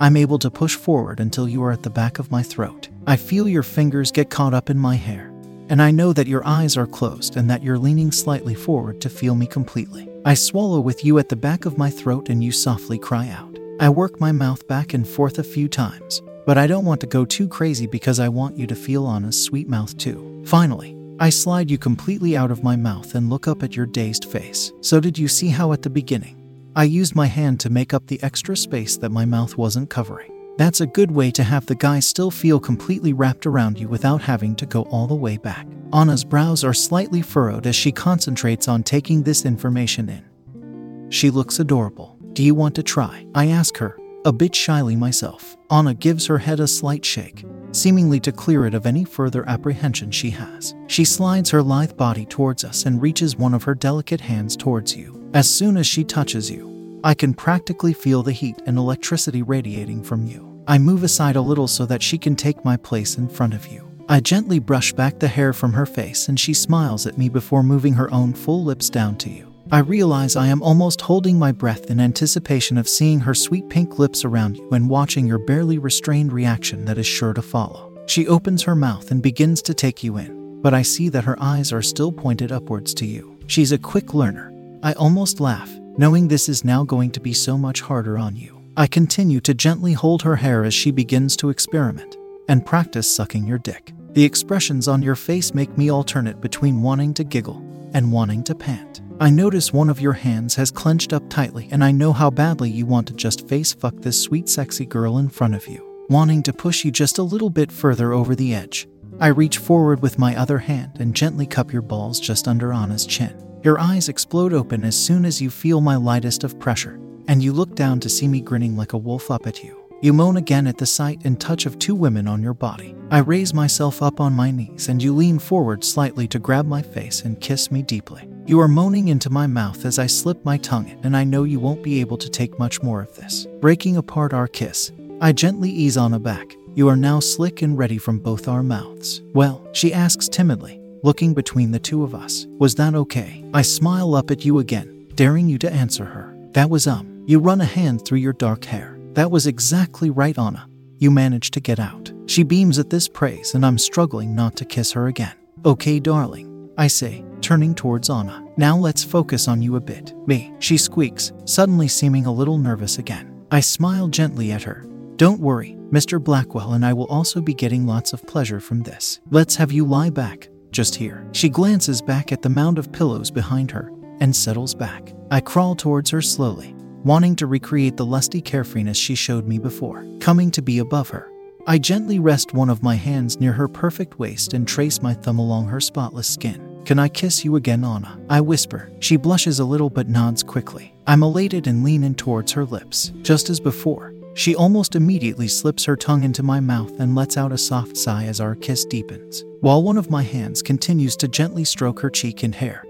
I'm 0.00 0.16
able 0.16 0.38
to 0.40 0.50
push 0.50 0.74
forward 0.74 1.20
until 1.20 1.48
you 1.48 1.62
are 1.62 1.70
at 1.70 1.84
the 1.84 1.90
back 1.90 2.18
of 2.18 2.32
my 2.32 2.42
throat. 2.42 2.88
I 3.06 3.14
feel 3.14 3.46
your 3.46 3.62
fingers 3.62 4.10
get 4.10 4.30
caught 4.30 4.54
up 4.54 4.68
in 4.68 4.78
my 4.78 4.96
hair, 4.96 5.29
and 5.70 5.80
I 5.80 5.92
know 5.92 6.12
that 6.12 6.26
your 6.26 6.44
eyes 6.44 6.76
are 6.76 6.86
closed 6.86 7.36
and 7.36 7.48
that 7.48 7.62
you're 7.62 7.78
leaning 7.78 8.10
slightly 8.10 8.54
forward 8.54 9.00
to 9.00 9.08
feel 9.08 9.36
me 9.36 9.46
completely. 9.46 10.08
I 10.24 10.34
swallow 10.34 10.80
with 10.80 11.04
you 11.04 11.18
at 11.18 11.28
the 11.28 11.36
back 11.36 11.64
of 11.64 11.78
my 11.78 11.88
throat 11.88 12.28
and 12.28 12.42
you 12.42 12.50
softly 12.50 12.98
cry 12.98 13.28
out. 13.28 13.56
I 13.78 13.88
work 13.88 14.20
my 14.20 14.32
mouth 14.32 14.66
back 14.66 14.92
and 14.92 15.08
forth 15.08 15.38
a 15.38 15.44
few 15.44 15.68
times, 15.68 16.20
but 16.44 16.58
I 16.58 16.66
don't 16.66 16.84
want 16.84 17.00
to 17.02 17.06
go 17.06 17.24
too 17.24 17.46
crazy 17.46 17.86
because 17.86 18.18
I 18.18 18.28
want 18.28 18.58
you 18.58 18.66
to 18.66 18.74
feel 18.74 19.06
Anna's 19.06 19.42
sweet 19.42 19.68
mouth 19.68 19.96
too. 19.96 20.42
Finally, 20.44 20.96
I 21.20 21.30
slide 21.30 21.70
you 21.70 21.78
completely 21.78 22.36
out 22.36 22.50
of 22.50 22.64
my 22.64 22.74
mouth 22.74 23.14
and 23.14 23.30
look 23.30 23.46
up 23.46 23.62
at 23.62 23.76
your 23.76 23.86
dazed 23.86 24.24
face. 24.24 24.72
So, 24.80 24.98
did 24.98 25.18
you 25.18 25.28
see 25.28 25.48
how 25.48 25.72
at 25.72 25.82
the 25.82 25.90
beginning, 25.90 26.36
I 26.74 26.84
used 26.84 27.14
my 27.14 27.26
hand 27.26 27.60
to 27.60 27.70
make 27.70 27.94
up 27.94 28.06
the 28.06 28.22
extra 28.22 28.56
space 28.56 28.96
that 28.96 29.10
my 29.10 29.24
mouth 29.24 29.56
wasn't 29.56 29.90
covering? 29.90 30.39
That's 30.60 30.82
a 30.82 30.86
good 30.86 31.10
way 31.10 31.30
to 31.30 31.42
have 31.42 31.64
the 31.64 31.74
guy 31.74 32.00
still 32.00 32.30
feel 32.30 32.60
completely 32.60 33.14
wrapped 33.14 33.46
around 33.46 33.78
you 33.78 33.88
without 33.88 34.20
having 34.20 34.54
to 34.56 34.66
go 34.66 34.82
all 34.90 35.06
the 35.06 35.14
way 35.14 35.38
back. 35.38 35.66
Anna's 35.94 36.22
brows 36.22 36.64
are 36.64 36.74
slightly 36.74 37.22
furrowed 37.22 37.66
as 37.66 37.74
she 37.74 37.90
concentrates 37.90 38.68
on 38.68 38.82
taking 38.82 39.22
this 39.22 39.46
information 39.46 40.10
in. 40.10 41.10
She 41.10 41.30
looks 41.30 41.60
adorable. 41.60 42.18
Do 42.34 42.42
you 42.42 42.54
want 42.54 42.74
to 42.74 42.82
try? 42.82 43.24
I 43.34 43.46
ask 43.46 43.78
her, 43.78 43.98
a 44.26 44.34
bit 44.34 44.54
shyly 44.54 44.96
myself. 44.96 45.56
Anna 45.70 45.94
gives 45.94 46.26
her 46.26 46.36
head 46.36 46.60
a 46.60 46.68
slight 46.68 47.06
shake, 47.06 47.46
seemingly 47.72 48.20
to 48.20 48.30
clear 48.30 48.66
it 48.66 48.74
of 48.74 48.84
any 48.84 49.04
further 49.04 49.48
apprehension 49.48 50.10
she 50.10 50.28
has. 50.28 50.74
She 50.88 51.06
slides 51.06 51.48
her 51.48 51.62
lithe 51.62 51.96
body 51.96 52.26
towards 52.26 52.64
us 52.64 52.84
and 52.84 53.00
reaches 53.00 53.34
one 53.34 53.54
of 53.54 53.62
her 53.62 53.74
delicate 53.74 54.20
hands 54.20 54.58
towards 54.58 54.94
you. 54.94 55.26
As 55.32 55.48
soon 55.48 55.78
as 55.78 55.86
she 55.86 56.04
touches 56.04 56.50
you, 56.50 57.00
I 57.02 57.14
can 57.14 57.32
practically 57.32 57.94
feel 57.94 58.22
the 58.22 58.32
heat 58.32 58.60
and 58.66 58.76
electricity 58.76 59.40
radiating 59.40 60.02
from 60.02 60.26
you. 60.26 60.49
I 60.70 60.78
move 60.78 61.02
aside 61.02 61.34
a 61.34 61.40
little 61.40 61.66
so 61.66 61.84
that 61.86 62.00
she 62.00 62.16
can 62.16 62.36
take 62.36 62.64
my 62.64 62.76
place 62.76 63.18
in 63.18 63.28
front 63.28 63.54
of 63.54 63.66
you. 63.66 63.90
I 64.08 64.20
gently 64.20 64.60
brush 64.60 64.92
back 64.92 65.18
the 65.18 65.26
hair 65.26 65.52
from 65.52 65.72
her 65.72 65.84
face 65.84 66.28
and 66.28 66.38
she 66.38 66.54
smiles 66.54 67.08
at 67.08 67.18
me 67.18 67.28
before 67.28 67.64
moving 67.64 67.94
her 67.94 68.08
own 68.14 68.32
full 68.34 68.62
lips 68.62 68.88
down 68.88 69.16
to 69.16 69.30
you. 69.30 69.52
I 69.72 69.80
realize 69.80 70.36
I 70.36 70.46
am 70.46 70.62
almost 70.62 71.00
holding 71.00 71.40
my 71.40 71.50
breath 71.50 71.90
in 71.90 71.98
anticipation 71.98 72.78
of 72.78 72.88
seeing 72.88 73.18
her 73.18 73.34
sweet 73.34 73.68
pink 73.68 73.98
lips 73.98 74.24
around 74.24 74.58
you 74.58 74.70
and 74.70 74.88
watching 74.88 75.26
your 75.26 75.38
barely 75.38 75.78
restrained 75.78 76.32
reaction 76.32 76.84
that 76.84 76.98
is 76.98 77.06
sure 77.06 77.32
to 77.32 77.42
follow. 77.42 77.92
She 78.06 78.28
opens 78.28 78.62
her 78.62 78.76
mouth 78.76 79.10
and 79.10 79.20
begins 79.20 79.62
to 79.62 79.74
take 79.74 80.04
you 80.04 80.18
in, 80.18 80.62
but 80.62 80.72
I 80.72 80.82
see 80.82 81.08
that 81.08 81.24
her 81.24 81.36
eyes 81.42 81.72
are 81.72 81.82
still 81.82 82.12
pointed 82.12 82.52
upwards 82.52 82.94
to 82.94 83.06
you. 83.06 83.36
She's 83.48 83.72
a 83.72 83.78
quick 83.78 84.14
learner. 84.14 84.52
I 84.84 84.92
almost 84.92 85.40
laugh, 85.40 85.68
knowing 85.98 86.28
this 86.28 86.48
is 86.48 86.64
now 86.64 86.84
going 86.84 87.10
to 87.10 87.20
be 87.20 87.32
so 87.32 87.58
much 87.58 87.80
harder 87.80 88.16
on 88.16 88.36
you. 88.36 88.59
I 88.80 88.86
continue 88.86 89.40
to 89.40 89.52
gently 89.52 89.92
hold 89.92 90.22
her 90.22 90.36
hair 90.36 90.64
as 90.64 90.72
she 90.72 90.90
begins 90.90 91.36
to 91.36 91.50
experiment 91.50 92.16
and 92.48 92.64
practice 92.64 93.06
sucking 93.06 93.46
your 93.46 93.58
dick. 93.58 93.92
The 94.14 94.24
expressions 94.24 94.88
on 94.88 95.02
your 95.02 95.16
face 95.16 95.52
make 95.52 95.76
me 95.76 95.90
alternate 95.90 96.40
between 96.40 96.80
wanting 96.80 97.12
to 97.12 97.24
giggle 97.24 97.58
and 97.92 98.10
wanting 98.10 98.42
to 98.44 98.54
pant. 98.54 99.02
I 99.20 99.28
notice 99.28 99.70
one 99.70 99.90
of 99.90 100.00
your 100.00 100.14
hands 100.14 100.54
has 100.54 100.70
clenched 100.70 101.12
up 101.12 101.28
tightly, 101.28 101.68
and 101.70 101.84
I 101.84 101.92
know 101.92 102.14
how 102.14 102.30
badly 102.30 102.70
you 102.70 102.86
want 102.86 103.06
to 103.08 103.12
just 103.12 103.46
face 103.46 103.74
fuck 103.74 103.96
this 103.96 104.18
sweet, 104.18 104.48
sexy 104.48 104.86
girl 104.86 105.18
in 105.18 105.28
front 105.28 105.54
of 105.54 105.68
you, 105.68 106.06
wanting 106.08 106.42
to 106.44 106.52
push 106.54 106.82
you 106.82 106.90
just 106.90 107.18
a 107.18 107.22
little 107.22 107.50
bit 107.50 107.70
further 107.70 108.14
over 108.14 108.34
the 108.34 108.54
edge. 108.54 108.88
I 109.20 109.26
reach 109.26 109.58
forward 109.58 110.00
with 110.00 110.18
my 110.18 110.34
other 110.36 110.56
hand 110.56 110.92
and 111.00 111.14
gently 111.14 111.46
cup 111.46 111.70
your 111.70 111.82
balls 111.82 112.18
just 112.18 112.48
under 112.48 112.72
Anna's 112.72 113.04
chin. 113.04 113.36
Your 113.62 113.78
eyes 113.78 114.08
explode 114.08 114.54
open 114.54 114.84
as 114.84 114.98
soon 114.98 115.26
as 115.26 115.42
you 115.42 115.50
feel 115.50 115.82
my 115.82 115.96
lightest 115.96 116.44
of 116.44 116.58
pressure, 116.58 116.98
and 117.28 117.42
you 117.42 117.52
look 117.52 117.74
down 117.74 118.00
to 118.00 118.08
see 118.08 118.28
me 118.28 118.40
grinning 118.40 118.76
like 118.76 118.92
a 118.92 118.98
wolf 118.98 119.30
up 119.30 119.46
at 119.46 119.62
you. 119.62 119.76
You 120.02 120.14
moan 120.14 120.38
again 120.38 120.66
at 120.66 120.78
the 120.78 120.86
sight 120.86 121.20
and 121.24 121.38
touch 121.38 121.66
of 121.66 121.78
two 121.78 121.94
women 121.94 122.26
on 122.26 122.42
your 122.42 122.54
body. 122.54 122.94
I 123.10 123.18
raise 123.18 123.52
myself 123.52 124.02
up 124.02 124.18
on 124.18 124.32
my 124.32 124.50
knees 124.50 124.88
and 124.88 125.02
you 125.02 125.14
lean 125.14 125.38
forward 125.38 125.84
slightly 125.84 126.26
to 126.28 126.38
grab 126.38 126.66
my 126.66 126.80
face 126.80 127.22
and 127.22 127.40
kiss 127.40 127.70
me 127.70 127.82
deeply. 127.82 128.26
You 128.46 128.60
are 128.60 128.68
moaning 128.68 129.08
into 129.08 129.28
my 129.28 129.46
mouth 129.46 129.84
as 129.84 129.98
I 129.98 130.06
slip 130.06 130.44
my 130.44 130.56
tongue 130.56 130.88
in, 130.88 130.98
and 131.04 131.16
I 131.16 131.24
know 131.24 131.44
you 131.44 131.60
won't 131.60 131.82
be 131.82 132.00
able 132.00 132.16
to 132.16 132.30
take 132.30 132.58
much 132.58 132.82
more 132.82 133.02
of 133.02 133.14
this. 133.14 133.46
Breaking 133.60 133.98
apart 133.98 134.32
our 134.32 134.48
kiss, 134.48 134.90
I 135.20 135.32
gently 135.32 135.70
ease 135.70 135.98
Anna 135.98 136.18
back. 136.18 136.56
You 136.74 136.88
are 136.88 136.96
now 136.96 137.20
slick 137.20 137.62
and 137.62 137.76
ready 137.76 137.98
from 137.98 138.18
both 138.18 138.48
our 138.48 138.62
mouths. 138.62 139.22
Well, 139.34 139.68
she 139.72 139.92
asks 139.92 140.28
timidly, 140.28 140.80
looking 141.02 141.34
between 141.34 141.72
the 141.72 141.78
two 141.78 142.02
of 142.02 142.14
us. 142.14 142.46
Was 142.58 142.74
that 142.76 142.94
okay? 142.94 143.44
I 143.52 143.62
smile 143.62 144.14
up 144.14 144.30
at 144.30 144.44
you 144.44 144.60
again, 144.60 145.08
daring 145.14 145.48
you 145.48 145.58
to 145.58 145.72
answer 145.72 146.06
her. 146.06 146.34
That 146.52 146.70
was 146.70 146.86
um. 146.86 147.09
You 147.30 147.38
run 147.38 147.60
a 147.60 147.64
hand 147.64 148.04
through 148.04 148.18
your 148.18 148.32
dark 148.32 148.64
hair. 148.64 148.98
That 149.12 149.30
was 149.30 149.46
exactly 149.46 150.10
right, 150.10 150.36
Anna. 150.36 150.68
You 150.98 151.12
managed 151.12 151.54
to 151.54 151.60
get 151.60 151.78
out. 151.78 152.12
She 152.26 152.42
beams 152.42 152.76
at 152.76 152.90
this 152.90 153.06
praise, 153.06 153.54
and 153.54 153.64
I'm 153.64 153.78
struggling 153.78 154.34
not 154.34 154.56
to 154.56 154.64
kiss 154.64 154.90
her 154.90 155.06
again. 155.06 155.36
Okay, 155.64 156.00
darling, 156.00 156.68
I 156.76 156.88
say, 156.88 157.24
turning 157.40 157.72
towards 157.72 158.10
Anna. 158.10 158.44
Now 158.56 158.76
let's 158.76 159.04
focus 159.04 159.46
on 159.46 159.62
you 159.62 159.76
a 159.76 159.80
bit. 159.80 160.12
Me, 160.26 160.52
she 160.58 160.76
squeaks, 160.76 161.32
suddenly 161.44 161.86
seeming 161.86 162.26
a 162.26 162.32
little 162.32 162.58
nervous 162.58 162.98
again. 162.98 163.46
I 163.52 163.60
smile 163.60 164.08
gently 164.08 164.50
at 164.50 164.64
her. 164.64 164.84
Don't 165.14 165.38
worry, 165.38 165.76
Mr. 165.92 166.20
Blackwell 166.20 166.72
and 166.72 166.84
I 166.84 166.92
will 166.92 167.06
also 167.06 167.40
be 167.40 167.54
getting 167.54 167.86
lots 167.86 168.12
of 168.12 168.26
pleasure 168.26 168.58
from 168.58 168.82
this. 168.82 169.20
Let's 169.30 169.54
have 169.54 169.70
you 169.70 169.84
lie 169.86 170.10
back, 170.10 170.48
just 170.72 170.96
here. 170.96 171.24
She 171.30 171.48
glances 171.48 172.02
back 172.02 172.32
at 172.32 172.42
the 172.42 172.48
mound 172.48 172.76
of 172.76 172.90
pillows 172.90 173.30
behind 173.30 173.70
her 173.70 173.92
and 174.18 174.34
settles 174.34 174.74
back. 174.74 175.12
I 175.30 175.40
crawl 175.40 175.76
towards 175.76 176.10
her 176.10 176.22
slowly, 176.22 176.74
wanting 177.04 177.36
to 177.36 177.46
recreate 177.46 177.96
the 177.96 178.06
lusty 178.06 178.42
carefreeness 178.42 178.96
she 178.96 179.14
showed 179.14 179.46
me 179.46 179.58
before, 179.58 180.06
coming 180.20 180.50
to 180.50 180.62
be 180.62 180.78
above 180.78 181.08
her. 181.10 181.30
I 181.66 181.78
gently 181.78 182.18
rest 182.18 182.54
one 182.54 182.70
of 182.70 182.82
my 182.82 182.94
hands 182.94 183.38
near 183.38 183.52
her 183.52 183.68
perfect 183.68 184.18
waist 184.18 184.54
and 184.54 184.66
trace 184.66 185.02
my 185.02 185.14
thumb 185.14 185.38
along 185.38 185.68
her 185.68 185.80
spotless 185.80 186.28
skin. 186.28 186.80
Can 186.84 186.98
I 186.98 187.08
kiss 187.08 187.44
you 187.44 187.56
again, 187.56 187.84
Anna? 187.84 188.18
I 188.28 188.40
whisper. 188.40 188.90
She 189.00 189.16
blushes 189.16 189.60
a 189.60 189.64
little 189.64 189.90
but 189.90 190.08
nods 190.08 190.42
quickly. 190.42 190.94
I'm 191.06 191.22
elated 191.22 191.66
and 191.66 191.84
lean 191.84 192.02
in 192.02 192.14
towards 192.14 192.52
her 192.52 192.64
lips. 192.64 193.12
Just 193.22 193.50
as 193.50 193.60
before, 193.60 194.14
she 194.34 194.54
almost 194.54 194.96
immediately 194.96 195.48
slips 195.48 195.84
her 195.84 195.96
tongue 195.96 196.24
into 196.24 196.42
my 196.42 196.60
mouth 196.60 196.98
and 196.98 197.14
lets 197.14 197.36
out 197.36 197.52
a 197.52 197.58
soft 197.58 197.96
sigh 197.96 198.24
as 198.24 198.40
our 198.40 198.54
kiss 198.54 198.84
deepens, 198.84 199.44
while 199.60 199.82
one 199.82 199.98
of 199.98 200.10
my 200.10 200.22
hands 200.22 200.62
continues 200.62 201.16
to 201.16 201.28
gently 201.28 201.64
stroke 201.64 202.00
her 202.00 202.10
cheek 202.10 202.42
and 202.42 202.54
hair. 202.54 202.84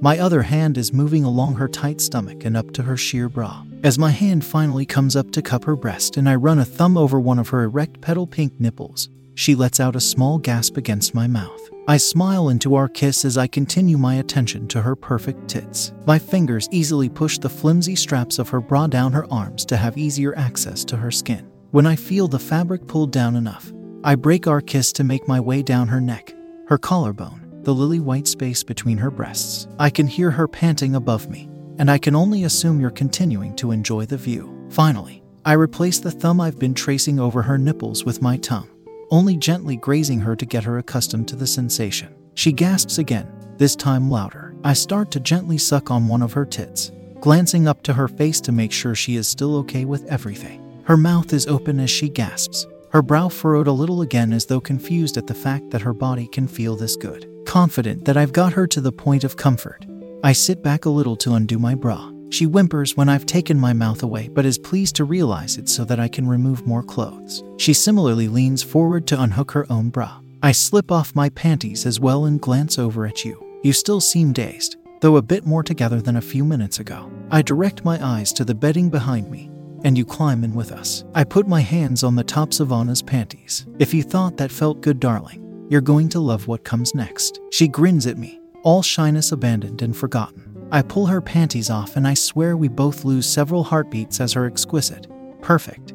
My 0.00 0.18
other 0.18 0.42
hand 0.42 0.76
is 0.76 0.92
moving 0.92 1.24
along 1.24 1.54
her 1.54 1.68
tight 1.68 2.00
stomach 2.00 2.44
and 2.44 2.56
up 2.56 2.72
to 2.72 2.82
her 2.82 2.96
sheer 2.96 3.28
bra. 3.28 3.64
As 3.82 3.98
my 3.98 4.10
hand 4.10 4.44
finally 4.44 4.84
comes 4.84 5.16
up 5.16 5.30
to 5.32 5.42
cup 5.42 5.64
her 5.64 5.76
breast 5.76 6.16
and 6.16 6.28
I 6.28 6.34
run 6.34 6.58
a 6.58 6.64
thumb 6.66 6.98
over 6.98 7.18
one 7.18 7.38
of 7.38 7.48
her 7.48 7.62
erect 7.62 8.00
petal 8.00 8.26
pink 8.26 8.60
nipples, 8.60 9.08
she 9.34 9.54
lets 9.54 9.80
out 9.80 9.96
a 9.96 10.00
small 10.00 10.38
gasp 10.38 10.76
against 10.76 11.14
my 11.14 11.26
mouth. 11.26 11.60
I 11.88 11.96
smile 11.96 12.48
into 12.48 12.74
our 12.74 12.88
kiss 12.88 13.24
as 13.24 13.38
I 13.38 13.46
continue 13.46 13.96
my 13.96 14.16
attention 14.16 14.66
to 14.68 14.82
her 14.82 14.96
perfect 14.96 15.48
tits. 15.48 15.92
My 16.04 16.18
fingers 16.18 16.68
easily 16.72 17.08
push 17.08 17.38
the 17.38 17.48
flimsy 17.48 17.94
straps 17.94 18.38
of 18.38 18.48
her 18.48 18.60
bra 18.60 18.88
down 18.88 19.12
her 19.12 19.26
arms 19.32 19.64
to 19.66 19.76
have 19.76 19.96
easier 19.96 20.36
access 20.36 20.84
to 20.86 20.96
her 20.96 21.10
skin. 21.10 21.48
When 21.70 21.86
I 21.86 21.96
feel 21.96 22.28
the 22.28 22.38
fabric 22.38 22.86
pulled 22.86 23.12
down 23.12 23.36
enough, 23.36 23.72
I 24.02 24.14
break 24.16 24.46
our 24.46 24.60
kiss 24.60 24.92
to 24.94 25.04
make 25.04 25.28
my 25.28 25.40
way 25.40 25.62
down 25.62 25.88
her 25.88 26.00
neck, 26.00 26.34
her 26.66 26.78
collarbone, 26.78 27.45
the 27.66 27.74
lily 27.74 28.00
white 28.00 28.26
space 28.26 28.62
between 28.62 28.96
her 28.96 29.10
breasts. 29.10 29.68
I 29.78 29.90
can 29.90 30.06
hear 30.06 30.30
her 30.30 30.48
panting 30.48 30.94
above 30.94 31.28
me, 31.28 31.50
and 31.78 31.90
I 31.90 31.98
can 31.98 32.14
only 32.14 32.44
assume 32.44 32.80
you're 32.80 32.90
continuing 32.90 33.54
to 33.56 33.72
enjoy 33.72 34.06
the 34.06 34.16
view. 34.16 34.66
Finally, 34.70 35.22
I 35.44 35.52
replace 35.52 35.98
the 35.98 36.10
thumb 36.10 36.40
I've 36.40 36.58
been 36.58 36.74
tracing 36.74 37.20
over 37.20 37.42
her 37.42 37.58
nipples 37.58 38.04
with 38.04 38.22
my 38.22 38.38
tongue 38.38 38.70
only 39.10 39.36
gently 39.36 39.76
grazing 39.76 40.20
her 40.20 40.34
to 40.36 40.46
get 40.46 40.64
her 40.64 40.78
accustomed 40.78 41.28
to 41.28 41.36
the 41.36 41.46
sensation. 41.46 42.14
She 42.34 42.52
gasps 42.52 42.98
again, 42.98 43.28
this 43.56 43.76
time 43.76 44.10
louder. 44.10 44.54
I 44.64 44.72
start 44.72 45.10
to 45.12 45.20
gently 45.20 45.58
suck 45.58 45.90
on 45.90 46.08
one 46.08 46.22
of 46.22 46.32
her 46.32 46.44
tits, 46.44 46.90
glancing 47.20 47.68
up 47.68 47.82
to 47.82 47.92
her 47.92 48.08
face 48.08 48.40
to 48.42 48.52
make 48.52 48.72
sure 48.72 48.94
she 48.94 49.16
is 49.16 49.28
still 49.28 49.56
okay 49.58 49.84
with 49.84 50.04
everything. 50.06 50.62
Her 50.84 50.96
mouth 50.96 51.32
is 51.32 51.46
open 51.46 51.80
as 51.80 51.90
she 51.90 52.08
gasps, 52.08 52.66
her 52.90 53.02
brow 53.02 53.28
furrowed 53.28 53.66
a 53.66 53.72
little 53.72 54.02
again 54.02 54.32
as 54.32 54.46
though 54.46 54.60
confused 54.60 55.16
at 55.16 55.26
the 55.26 55.34
fact 55.34 55.70
that 55.70 55.82
her 55.82 55.92
body 55.92 56.26
can 56.28 56.48
feel 56.48 56.76
this 56.76 56.96
good. 56.96 57.30
Confident 57.46 58.04
that 58.04 58.16
I've 58.16 58.32
got 58.32 58.52
her 58.52 58.66
to 58.66 58.80
the 58.80 58.92
point 58.92 59.22
of 59.22 59.36
comfort, 59.36 59.86
I 60.22 60.32
sit 60.32 60.62
back 60.62 60.84
a 60.84 60.90
little 60.90 61.16
to 61.18 61.34
undo 61.34 61.58
my 61.58 61.74
bra. 61.74 62.10
She 62.28 62.44
whimpers 62.44 62.96
when 62.96 63.08
I've 63.08 63.24
taken 63.24 63.58
my 63.58 63.72
mouth 63.72 64.02
away, 64.02 64.28
but 64.28 64.44
is 64.44 64.58
pleased 64.58 64.96
to 64.96 65.04
realize 65.04 65.56
it 65.56 65.68
so 65.68 65.84
that 65.84 66.00
I 66.00 66.08
can 66.08 66.26
remove 66.26 66.66
more 66.66 66.82
clothes. 66.82 67.44
She 67.56 67.72
similarly 67.72 68.26
leans 68.26 68.64
forward 68.64 69.06
to 69.06 69.22
unhook 69.22 69.52
her 69.52 69.64
own 69.70 69.90
bra. 69.90 70.20
I 70.42 70.52
slip 70.52 70.90
off 70.90 71.14
my 71.14 71.28
panties 71.30 71.86
as 71.86 72.00
well 72.00 72.24
and 72.24 72.40
glance 72.40 72.80
over 72.80 73.06
at 73.06 73.24
you. 73.24 73.42
You 73.62 73.72
still 73.72 74.00
seem 74.00 74.32
dazed, 74.32 74.76
though 75.00 75.16
a 75.16 75.22
bit 75.22 75.46
more 75.46 75.62
together 75.62 76.02
than 76.02 76.16
a 76.16 76.20
few 76.20 76.44
minutes 76.44 76.80
ago. 76.80 77.10
I 77.30 77.42
direct 77.42 77.84
my 77.84 78.04
eyes 78.04 78.32
to 78.34 78.44
the 78.44 78.56
bedding 78.56 78.90
behind 78.90 79.30
me, 79.30 79.50
and 79.84 79.96
you 79.96 80.04
climb 80.04 80.42
in 80.42 80.52
with 80.52 80.72
us. 80.72 81.04
I 81.14 81.22
put 81.22 81.46
my 81.46 81.60
hands 81.60 82.02
on 82.02 82.16
the 82.16 82.24
tops 82.24 82.58
of 82.58 82.72
Anna's 82.72 83.02
panties. 83.02 83.66
If 83.78 83.94
you 83.94 84.02
thought 84.02 84.36
that 84.36 84.50
felt 84.50 84.80
good, 84.80 84.98
darling, 84.98 85.45
you're 85.68 85.80
going 85.80 86.08
to 86.10 86.20
love 86.20 86.46
what 86.46 86.64
comes 86.64 86.94
next. 86.94 87.40
She 87.50 87.68
grins 87.68 88.06
at 88.06 88.18
me, 88.18 88.40
all 88.62 88.82
shyness 88.82 89.32
abandoned 89.32 89.82
and 89.82 89.96
forgotten. 89.96 90.68
I 90.70 90.82
pull 90.82 91.06
her 91.06 91.20
panties 91.20 91.70
off 91.70 91.96
and 91.96 92.06
I 92.06 92.14
swear 92.14 92.56
we 92.56 92.68
both 92.68 93.04
lose 93.04 93.26
several 93.26 93.64
heartbeats 93.64 94.20
as 94.20 94.32
her 94.32 94.46
exquisite, 94.46 95.06
perfect, 95.42 95.94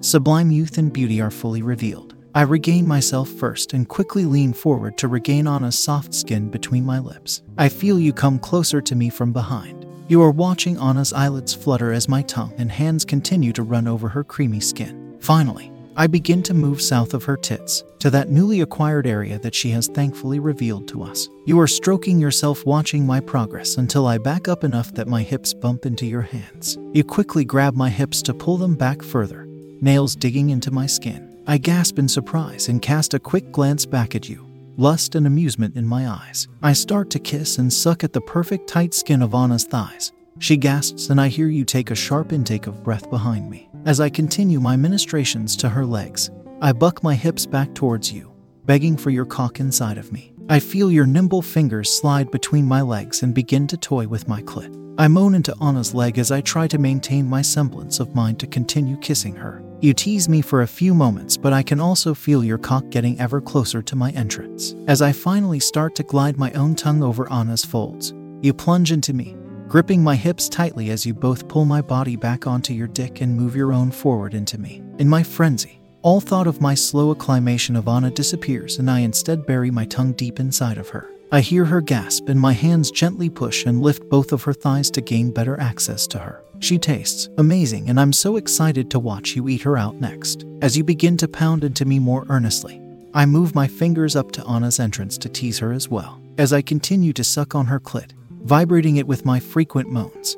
sublime 0.00 0.50
youth 0.50 0.78
and 0.78 0.92
beauty 0.92 1.20
are 1.20 1.30
fully 1.30 1.62
revealed. 1.62 2.14
I 2.34 2.42
regain 2.42 2.88
myself 2.88 3.28
first 3.28 3.74
and 3.74 3.88
quickly 3.88 4.24
lean 4.24 4.52
forward 4.52 4.96
to 4.98 5.08
regain 5.08 5.46
Anna's 5.46 5.78
soft 5.78 6.14
skin 6.14 6.48
between 6.48 6.84
my 6.84 6.98
lips. 6.98 7.42
I 7.58 7.68
feel 7.68 8.00
you 8.00 8.12
come 8.12 8.38
closer 8.38 8.80
to 8.80 8.94
me 8.94 9.10
from 9.10 9.32
behind. 9.32 9.86
You 10.08 10.22
are 10.22 10.30
watching 10.30 10.78
Anna's 10.78 11.12
eyelids 11.12 11.54
flutter 11.54 11.92
as 11.92 12.08
my 12.08 12.22
tongue 12.22 12.54
and 12.58 12.70
hands 12.70 13.04
continue 13.04 13.52
to 13.52 13.62
run 13.62 13.86
over 13.86 14.08
her 14.08 14.24
creamy 14.24 14.60
skin. 14.60 15.16
Finally, 15.20 15.71
I 15.94 16.06
begin 16.06 16.42
to 16.44 16.54
move 16.54 16.80
south 16.80 17.12
of 17.12 17.24
her 17.24 17.36
tits, 17.36 17.84
to 17.98 18.08
that 18.10 18.30
newly 18.30 18.62
acquired 18.62 19.06
area 19.06 19.38
that 19.40 19.54
she 19.54 19.70
has 19.70 19.88
thankfully 19.88 20.38
revealed 20.38 20.88
to 20.88 21.02
us. 21.02 21.28
You 21.44 21.60
are 21.60 21.66
stroking 21.66 22.18
yourself 22.18 22.64
watching 22.64 23.06
my 23.06 23.20
progress 23.20 23.76
until 23.76 24.06
I 24.06 24.16
back 24.16 24.48
up 24.48 24.64
enough 24.64 24.92
that 24.94 25.06
my 25.06 25.22
hips 25.22 25.52
bump 25.52 25.84
into 25.84 26.06
your 26.06 26.22
hands. 26.22 26.78
You 26.92 27.04
quickly 27.04 27.44
grab 27.44 27.74
my 27.74 27.90
hips 27.90 28.22
to 28.22 28.34
pull 28.34 28.56
them 28.56 28.74
back 28.74 29.02
further, 29.02 29.44
nails 29.82 30.16
digging 30.16 30.50
into 30.50 30.70
my 30.70 30.86
skin. 30.86 31.42
I 31.46 31.58
gasp 31.58 31.98
in 31.98 32.08
surprise 32.08 32.68
and 32.68 32.80
cast 32.80 33.14
a 33.14 33.18
quick 33.20 33.52
glance 33.52 33.84
back 33.84 34.14
at 34.14 34.28
you, 34.28 34.46
lust 34.78 35.14
and 35.14 35.26
amusement 35.26 35.76
in 35.76 35.86
my 35.86 36.08
eyes. 36.08 36.48
I 36.62 36.72
start 36.72 37.10
to 37.10 37.18
kiss 37.18 37.58
and 37.58 37.70
suck 37.70 38.02
at 38.02 38.14
the 38.14 38.20
perfect 38.20 38.66
tight 38.68 38.94
skin 38.94 39.20
of 39.20 39.34
Anna's 39.34 39.64
thighs. 39.64 40.12
She 40.38 40.56
gasps, 40.56 41.10
and 41.10 41.20
I 41.20 41.28
hear 41.28 41.48
you 41.48 41.64
take 41.64 41.90
a 41.90 41.94
sharp 41.94 42.32
intake 42.32 42.66
of 42.66 42.82
breath 42.82 43.08
behind 43.10 43.48
me. 43.48 43.68
As 43.84 44.00
I 44.00 44.08
continue 44.08 44.60
my 44.60 44.76
ministrations 44.76 45.56
to 45.56 45.68
her 45.68 45.86
legs, 45.86 46.30
I 46.60 46.72
buck 46.72 47.02
my 47.02 47.14
hips 47.14 47.46
back 47.46 47.74
towards 47.74 48.12
you, 48.12 48.32
begging 48.64 48.96
for 48.96 49.10
your 49.10 49.26
cock 49.26 49.60
inside 49.60 49.98
of 49.98 50.12
me. 50.12 50.32
I 50.48 50.58
feel 50.58 50.90
your 50.90 51.06
nimble 51.06 51.42
fingers 51.42 51.90
slide 51.90 52.30
between 52.30 52.64
my 52.66 52.80
legs 52.80 53.22
and 53.22 53.34
begin 53.34 53.66
to 53.68 53.76
toy 53.76 54.08
with 54.08 54.28
my 54.28 54.42
clit. 54.42 54.78
I 54.98 55.08
moan 55.08 55.34
into 55.34 55.56
Anna's 55.60 55.94
leg 55.94 56.18
as 56.18 56.30
I 56.30 56.40
try 56.40 56.68
to 56.68 56.78
maintain 56.78 57.28
my 57.28 57.40
semblance 57.40 57.98
of 57.98 58.14
mind 58.14 58.38
to 58.40 58.46
continue 58.46 58.98
kissing 58.98 59.34
her. 59.36 59.62
You 59.80 59.94
tease 59.94 60.28
me 60.28 60.42
for 60.42 60.62
a 60.62 60.66
few 60.66 60.94
moments, 60.94 61.36
but 61.36 61.52
I 61.52 61.62
can 61.62 61.80
also 61.80 62.14
feel 62.14 62.44
your 62.44 62.58
cock 62.58 62.88
getting 62.90 63.18
ever 63.18 63.40
closer 63.40 63.82
to 63.82 63.96
my 63.96 64.10
entrance. 64.10 64.74
As 64.86 65.00
I 65.00 65.12
finally 65.12 65.60
start 65.60 65.94
to 65.96 66.02
glide 66.02 66.36
my 66.36 66.52
own 66.52 66.74
tongue 66.74 67.02
over 67.02 67.30
Anna's 67.32 67.64
folds, 67.64 68.12
you 68.42 68.52
plunge 68.52 68.92
into 68.92 69.12
me, 69.12 69.34
gripping 69.72 70.04
my 70.04 70.14
hips 70.14 70.50
tightly 70.50 70.90
as 70.90 71.06
you 71.06 71.14
both 71.14 71.48
pull 71.48 71.64
my 71.64 71.80
body 71.80 72.14
back 72.14 72.46
onto 72.46 72.74
your 72.74 72.88
dick 72.88 73.22
and 73.22 73.34
move 73.34 73.56
your 73.56 73.72
own 73.72 73.90
forward 73.90 74.34
into 74.34 74.58
me. 74.58 74.82
In 74.98 75.08
my 75.08 75.22
frenzy, 75.22 75.80
all 76.02 76.20
thought 76.20 76.46
of 76.46 76.60
my 76.60 76.74
slow 76.74 77.10
acclimation 77.10 77.74
of 77.74 77.88
Anna 77.88 78.10
disappears, 78.10 78.78
and 78.78 78.90
I 78.90 78.98
instead 78.98 79.46
bury 79.46 79.70
my 79.70 79.86
tongue 79.86 80.12
deep 80.12 80.38
inside 80.38 80.76
of 80.76 80.90
her. 80.90 81.08
I 81.32 81.40
hear 81.40 81.64
her 81.64 81.80
gasp, 81.80 82.28
and 82.28 82.38
my 82.38 82.52
hands 82.52 82.90
gently 82.90 83.30
push 83.30 83.64
and 83.64 83.80
lift 83.80 84.10
both 84.10 84.32
of 84.32 84.42
her 84.42 84.52
thighs 84.52 84.90
to 84.90 85.00
gain 85.00 85.30
better 85.30 85.58
access 85.58 86.06
to 86.08 86.18
her. 86.18 86.44
She 86.58 86.76
tastes 86.76 87.30
amazing, 87.38 87.88
and 87.88 87.98
I'm 87.98 88.12
so 88.12 88.36
excited 88.36 88.90
to 88.90 88.98
watch 88.98 89.34
you 89.34 89.48
eat 89.48 89.62
her 89.62 89.78
out 89.78 89.94
next. 89.94 90.44
As 90.60 90.76
you 90.76 90.84
begin 90.84 91.16
to 91.16 91.28
pound 91.28 91.64
into 91.64 91.86
me 91.86 91.98
more 91.98 92.26
earnestly, 92.28 92.78
I 93.14 93.24
move 93.24 93.54
my 93.54 93.68
fingers 93.68 94.16
up 94.16 94.32
to 94.32 94.44
Anna's 94.44 94.80
entrance 94.80 95.16
to 95.16 95.30
tease 95.30 95.60
her 95.60 95.72
as 95.72 95.88
well. 95.88 96.20
As 96.36 96.52
I 96.52 96.60
continue 96.60 97.14
to 97.14 97.24
suck 97.24 97.54
on 97.54 97.64
her 97.66 97.80
clit, 97.80 98.10
vibrating 98.44 98.96
it 98.96 99.06
with 99.06 99.24
my 99.24 99.38
frequent 99.38 99.88
moans. 99.88 100.36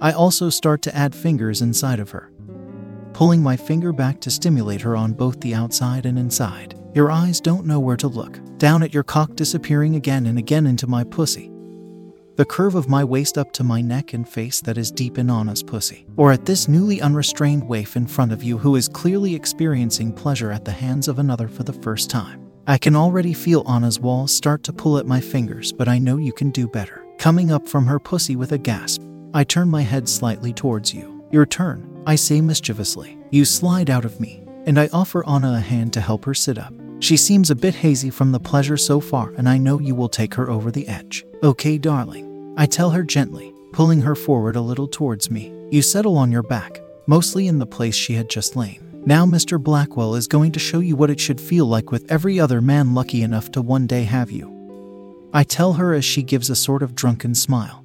I 0.00 0.12
also 0.12 0.50
start 0.50 0.82
to 0.82 0.96
add 0.96 1.14
fingers 1.14 1.62
inside 1.62 2.00
of 2.00 2.10
her, 2.10 2.30
pulling 3.12 3.42
my 3.42 3.56
finger 3.56 3.92
back 3.92 4.20
to 4.22 4.30
stimulate 4.30 4.80
her 4.80 4.96
on 4.96 5.12
both 5.12 5.40
the 5.40 5.54
outside 5.54 6.06
and 6.06 6.18
inside. 6.18 6.74
Your 6.94 7.10
eyes 7.10 7.40
don't 7.40 7.66
know 7.66 7.78
where 7.78 7.96
to 7.98 8.08
look, 8.08 8.40
down 8.58 8.82
at 8.82 8.92
your 8.92 9.04
cock 9.04 9.36
disappearing 9.36 9.94
again 9.94 10.26
and 10.26 10.38
again 10.38 10.66
into 10.66 10.86
my 10.86 11.04
pussy. 11.04 11.52
The 12.36 12.44
curve 12.46 12.74
of 12.74 12.88
my 12.88 13.04
waist 13.04 13.36
up 13.36 13.52
to 13.52 13.64
my 13.64 13.82
neck 13.82 14.14
and 14.14 14.26
face 14.26 14.60
that 14.62 14.78
is 14.78 14.90
deep 14.90 15.18
in 15.18 15.30
Anna's 15.30 15.62
pussy, 15.62 16.06
or 16.16 16.32
at 16.32 16.46
this 16.46 16.68
newly 16.68 17.00
unrestrained 17.00 17.68
waif 17.68 17.96
in 17.96 18.06
front 18.06 18.32
of 18.32 18.42
you 18.42 18.56
who 18.56 18.76
is 18.76 18.88
clearly 18.88 19.34
experiencing 19.34 20.12
pleasure 20.12 20.50
at 20.50 20.64
the 20.64 20.72
hands 20.72 21.06
of 21.06 21.18
another 21.18 21.48
for 21.48 21.62
the 21.62 21.72
first 21.74 22.08
time. 22.08 22.50
I 22.66 22.78
can 22.78 22.96
already 22.96 23.34
feel 23.34 23.64
Anna's 23.68 24.00
walls 24.00 24.34
start 24.34 24.62
to 24.64 24.72
pull 24.72 24.96
at 24.96 25.06
my 25.06 25.20
fingers, 25.20 25.72
but 25.72 25.88
I 25.88 25.98
know 25.98 26.16
you 26.16 26.32
can 26.32 26.50
do 26.50 26.66
better. 26.66 26.99
Coming 27.20 27.52
up 27.52 27.68
from 27.68 27.84
her 27.84 27.98
pussy 27.98 28.34
with 28.34 28.52
a 28.52 28.56
gasp, 28.56 29.02
I 29.34 29.44
turn 29.44 29.68
my 29.68 29.82
head 29.82 30.08
slightly 30.08 30.54
towards 30.54 30.94
you. 30.94 31.22
Your 31.30 31.44
turn, 31.44 32.02
I 32.06 32.14
say 32.14 32.40
mischievously. 32.40 33.18
You 33.28 33.44
slide 33.44 33.90
out 33.90 34.06
of 34.06 34.18
me, 34.20 34.42
and 34.64 34.80
I 34.80 34.88
offer 34.90 35.28
Anna 35.28 35.52
a 35.52 35.60
hand 35.60 35.92
to 35.92 36.00
help 36.00 36.24
her 36.24 36.32
sit 36.32 36.56
up. 36.56 36.72
She 37.00 37.18
seems 37.18 37.50
a 37.50 37.54
bit 37.54 37.74
hazy 37.74 38.08
from 38.08 38.32
the 38.32 38.40
pleasure 38.40 38.78
so 38.78 39.00
far, 39.00 39.34
and 39.36 39.50
I 39.50 39.58
know 39.58 39.78
you 39.78 39.94
will 39.94 40.08
take 40.08 40.32
her 40.32 40.48
over 40.48 40.70
the 40.70 40.88
edge. 40.88 41.26
Okay, 41.42 41.76
darling. 41.76 42.54
I 42.56 42.64
tell 42.64 42.88
her 42.88 43.02
gently, 43.02 43.52
pulling 43.74 44.00
her 44.00 44.14
forward 44.14 44.56
a 44.56 44.62
little 44.62 44.88
towards 44.88 45.30
me. 45.30 45.52
You 45.70 45.82
settle 45.82 46.16
on 46.16 46.32
your 46.32 46.42
back, 46.42 46.80
mostly 47.06 47.48
in 47.48 47.58
the 47.58 47.66
place 47.66 47.94
she 47.94 48.14
had 48.14 48.30
just 48.30 48.56
lain. 48.56 49.02
Now, 49.04 49.26
Mr. 49.26 49.62
Blackwell 49.62 50.14
is 50.14 50.26
going 50.26 50.52
to 50.52 50.58
show 50.58 50.80
you 50.80 50.96
what 50.96 51.10
it 51.10 51.20
should 51.20 51.38
feel 51.38 51.66
like 51.66 51.90
with 51.90 52.10
every 52.10 52.40
other 52.40 52.62
man 52.62 52.94
lucky 52.94 53.20
enough 53.20 53.50
to 53.50 53.60
one 53.60 53.86
day 53.86 54.04
have 54.04 54.30
you. 54.30 54.59
I 55.32 55.44
tell 55.44 55.74
her 55.74 55.94
as 55.94 56.04
she 56.04 56.24
gives 56.24 56.50
a 56.50 56.56
sort 56.56 56.82
of 56.82 56.96
drunken 56.96 57.36
smile 57.36 57.84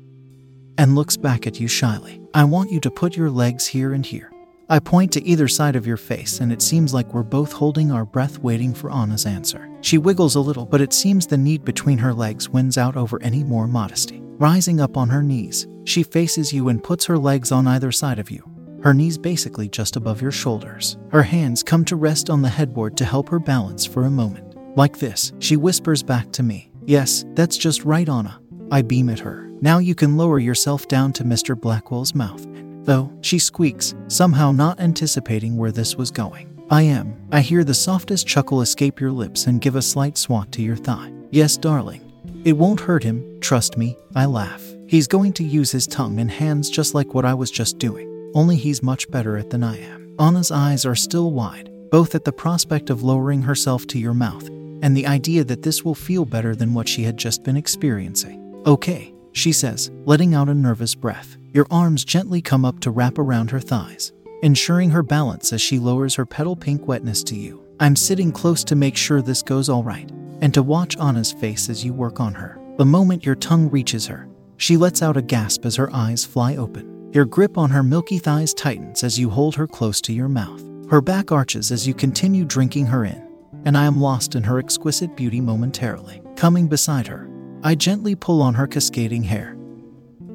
and 0.79 0.95
looks 0.95 1.15
back 1.15 1.45
at 1.45 1.59
you 1.59 1.67
shyly. 1.67 2.19
I 2.33 2.43
want 2.43 2.71
you 2.71 2.79
to 2.81 2.91
put 2.91 3.15
your 3.15 3.29
legs 3.29 3.67
here 3.67 3.93
and 3.93 4.05
here. 4.05 4.31
I 4.67 4.79
point 4.79 5.13
to 5.13 5.23
either 5.23 5.47
side 5.47 5.75
of 5.75 5.85
your 5.85 5.95
face, 5.97 6.39
and 6.39 6.51
it 6.51 6.63
seems 6.63 6.91
like 6.91 7.13
we're 7.13 7.21
both 7.21 7.51
holding 7.51 7.91
our 7.91 8.03
breath 8.03 8.39
waiting 8.39 8.73
for 8.73 8.91
Anna's 8.91 9.27
answer. 9.27 9.69
She 9.81 9.99
wiggles 9.99 10.33
a 10.33 10.39
little, 10.39 10.65
but 10.65 10.81
it 10.81 10.91
seems 10.91 11.27
the 11.27 11.37
need 11.37 11.63
between 11.63 11.99
her 11.99 12.15
legs 12.15 12.49
wins 12.49 12.79
out 12.79 12.97
over 12.97 13.21
any 13.21 13.43
more 13.43 13.67
modesty. 13.67 14.21
Rising 14.23 14.81
up 14.81 14.97
on 14.97 15.09
her 15.09 15.21
knees, 15.21 15.67
she 15.83 16.01
faces 16.01 16.51
you 16.51 16.69
and 16.69 16.83
puts 16.83 17.05
her 17.05 17.17
legs 17.17 17.51
on 17.51 17.67
either 17.67 17.91
side 17.91 18.17
of 18.17 18.31
you, 18.31 18.43
her 18.83 18.93
knees 18.93 19.19
basically 19.19 19.69
just 19.69 19.95
above 19.95 20.19
your 20.19 20.31
shoulders. 20.31 20.97
Her 21.11 21.23
hands 21.23 21.61
come 21.61 21.85
to 21.85 21.95
rest 21.95 22.31
on 22.31 22.41
the 22.41 22.49
headboard 22.49 22.97
to 22.97 23.05
help 23.05 23.29
her 23.29 23.39
balance 23.39 23.85
for 23.85 24.05
a 24.05 24.11
moment. 24.11 24.55
Like 24.75 24.97
this, 24.97 25.31
she 25.37 25.57
whispers 25.57 26.01
back 26.01 26.31
to 26.33 26.43
me 26.43 26.71
Yes, 26.85 27.25
that's 27.33 27.57
just 27.57 27.83
right, 27.83 28.07
Anna. 28.07 28.39
I 28.71 28.83
beam 28.83 29.09
at 29.09 29.19
her. 29.19 29.49
Now 29.61 29.79
you 29.79 29.95
can 29.95 30.17
lower 30.17 30.37
yourself 30.37 30.87
down 30.87 31.13
to 31.13 31.23
Mr. 31.23 31.59
Blackwell's 31.59 32.13
mouth. 32.13 32.45
Though, 32.83 33.11
she 33.21 33.39
squeaks, 33.39 33.95
somehow 34.07 34.51
not 34.51 34.79
anticipating 34.79 35.57
where 35.57 35.71
this 35.71 35.95
was 35.95 36.11
going. 36.11 36.51
I 36.69 36.83
am. 36.83 37.15
I 37.31 37.41
hear 37.41 37.63
the 37.63 37.73
softest 37.73 38.27
chuckle 38.27 38.61
escape 38.61 38.99
your 38.99 39.11
lips 39.11 39.47
and 39.47 39.61
give 39.61 39.75
a 39.75 39.81
slight 39.81 40.17
swat 40.17 40.51
to 40.53 40.61
your 40.61 40.75
thigh. 40.75 41.11
Yes, 41.31 41.57
darling. 41.57 42.01
It 42.43 42.53
won't 42.53 42.79
hurt 42.79 43.03
him, 43.03 43.39
trust 43.39 43.77
me, 43.77 43.97
I 44.15 44.25
laugh. 44.25 44.63
He's 44.87 45.07
going 45.07 45.33
to 45.33 45.43
use 45.43 45.71
his 45.71 45.87
tongue 45.87 46.19
and 46.19 46.29
hands 46.29 46.69
just 46.69 46.93
like 46.93 47.15
what 47.15 47.25
I 47.25 47.33
was 47.33 47.49
just 47.49 47.79
doing, 47.79 48.31
only 48.35 48.55
he's 48.55 48.83
much 48.83 49.09
better 49.09 49.37
at 49.37 49.49
than 49.49 49.63
I 49.63 49.79
am. 49.79 50.15
Anna's 50.19 50.51
eyes 50.51 50.85
are 50.85 50.95
still 50.95 51.31
wide, 51.31 51.71
both 51.89 52.13
at 52.13 52.23
the 52.23 52.31
prospect 52.31 52.91
of 52.91 53.01
lowering 53.01 53.41
herself 53.41 53.87
to 53.87 53.99
your 53.99 54.13
mouth 54.13 54.47
and 54.81 54.95
the 54.95 55.07
idea 55.07 55.43
that 55.43 55.61
this 55.61 55.83
will 55.83 55.95
feel 55.95 56.25
better 56.25 56.55
than 56.55 56.73
what 56.73 56.87
she 56.87 57.03
had 57.03 57.17
just 57.17 57.43
been 57.43 57.57
experiencing. 57.57 58.41
Okay, 58.65 59.13
she 59.31 59.51
says, 59.51 59.91
letting 60.05 60.33
out 60.33 60.49
a 60.49 60.53
nervous 60.53 60.95
breath. 60.95 61.37
Your 61.53 61.67
arms 61.69 62.05
gently 62.05 62.41
come 62.41 62.65
up 62.65 62.79
to 62.81 62.91
wrap 62.91 63.17
around 63.17 63.51
her 63.51 63.59
thighs, 63.59 64.13
ensuring 64.43 64.89
her 64.89 65.03
balance 65.03 65.53
as 65.53 65.61
she 65.61 65.79
lowers 65.79 66.15
her 66.15 66.25
petal 66.25 66.55
pink 66.55 66.87
wetness 66.87 67.23
to 67.23 67.35
you. 67.35 67.63
I'm 67.79 67.95
sitting 67.95 68.31
close 68.31 68.63
to 68.65 68.75
make 68.75 68.95
sure 68.95 69.21
this 69.21 69.41
goes 69.43 69.67
all 69.69 69.83
right, 69.83 70.09
and 70.41 70.53
to 70.53 70.63
watch 70.63 70.97
Anna's 70.97 71.31
face 71.33 71.69
as 71.69 71.83
you 71.83 71.93
work 71.93 72.19
on 72.19 72.33
her. 72.33 72.59
The 72.77 72.85
moment 72.85 73.25
your 73.25 73.35
tongue 73.35 73.69
reaches 73.69 74.05
her, 74.07 74.27
she 74.57 74.77
lets 74.77 75.01
out 75.01 75.17
a 75.17 75.21
gasp 75.21 75.65
as 75.65 75.75
her 75.75 75.93
eyes 75.93 76.23
fly 76.23 76.55
open. 76.55 77.11
Your 77.13 77.25
grip 77.25 77.57
on 77.57 77.69
her 77.69 77.83
milky 77.83 78.17
thighs 78.17 78.53
tightens 78.53 79.03
as 79.03 79.19
you 79.19 79.29
hold 79.29 79.55
her 79.55 79.67
close 79.67 80.01
to 80.01 80.13
your 80.13 80.29
mouth. 80.29 80.63
Her 80.89 81.01
back 81.01 81.31
arches 81.31 81.71
as 81.71 81.87
you 81.87 81.93
continue 81.93 82.45
drinking 82.45 82.85
her 82.87 83.05
in, 83.05 83.25
and 83.65 83.77
I 83.77 83.85
am 83.85 83.99
lost 83.99 84.35
in 84.35 84.43
her 84.43 84.59
exquisite 84.59 85.15
beauty 85.15 85.41
momentarily. 85.41 86.21
Coming 86.35 86.67
beside 86.67 87.07
her, 87.07 87.29
I 87.63 87.75
gently 87.75 88.15
pull 88.15 88.41
on 88.41 88.53
her 88.53 88.67
cascading 88.67 89.23
hair, 89.23 89.57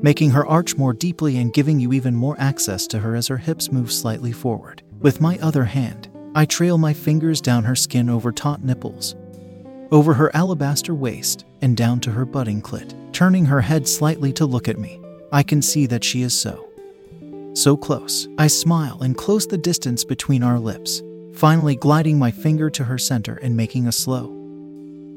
making 0.03 0.31
her 0.31 0.47
arch 0.47 0.77
more 0.77 0.93
deeply 0.93 1.39
and 1.39 1.53
giving 1.53 1.79
you 1.79 1.93
even 1.93 2.15
more 2.15 2.37
access 2.39 2.87
to 2.89 2.99
her 2.99 3.15
as 3.15 3.29
her 3.29 3.37
hips 3.37 3.71
move 3.71 3.93
slightly 3.93 4.33
forward. 4.33 4.83
With 4.99 5.21
my 5.21 5.39
other 5.39 5.65
hand, 5.65 6.09
I 6.35 6.45
trail 6.45 6.77
my 6.77 6.93
fingers 6.93 7.41
down 7.41 7.65
her 7.65 7.77
skin 7.77 8.11
over 8.11 8.33
taut 8.33 8.63
nipples, 8.63 9.15
over 9.91 10.15
her 10.15 10.35
alabaster 10.35 10.95
waist, 10.95 11.45
and 11.63 11.77
down 11.77 12.01
to 12.01 12.11
her 12.11 12.25
budding 12.25 12.63
clit. 12.63 12.95
Turning 13.13 13.45
her 13.47 13.61
head 13.61 13.87
slightly 13.87 14.33
to 14.35 14.47
look 14.47 14.69
at 14.69 14.79
me, 14.79 15.01
I 15.33 15.43
can 15.43 15.63
see 15.63 15.87
that 15.87 16.05
she 16.05 16.23
is 16.23 16.39
so, 16.39 16.69
so 17.55 17.77
close. 17.77 18.29
I 18.39 18.47
smile 18.47 19.03
and 19.03 19.17
close 19.17 19.47
the 19.47 19.59
distance 19.59 20.05
between 20.05 20.43
our 20.43 20.59
lips, 20.59 21.03
finally 21.35 21.77
gliding 21.77 22.19
my 22.19 22.31
finger 22.31 22.71
to 22.71 22.85
her 22.85 22.99
center 22.99 23.37
and 23.37 23.57
making 23.57 23.87
a 23.87 23.93
slow, 23.93 24.37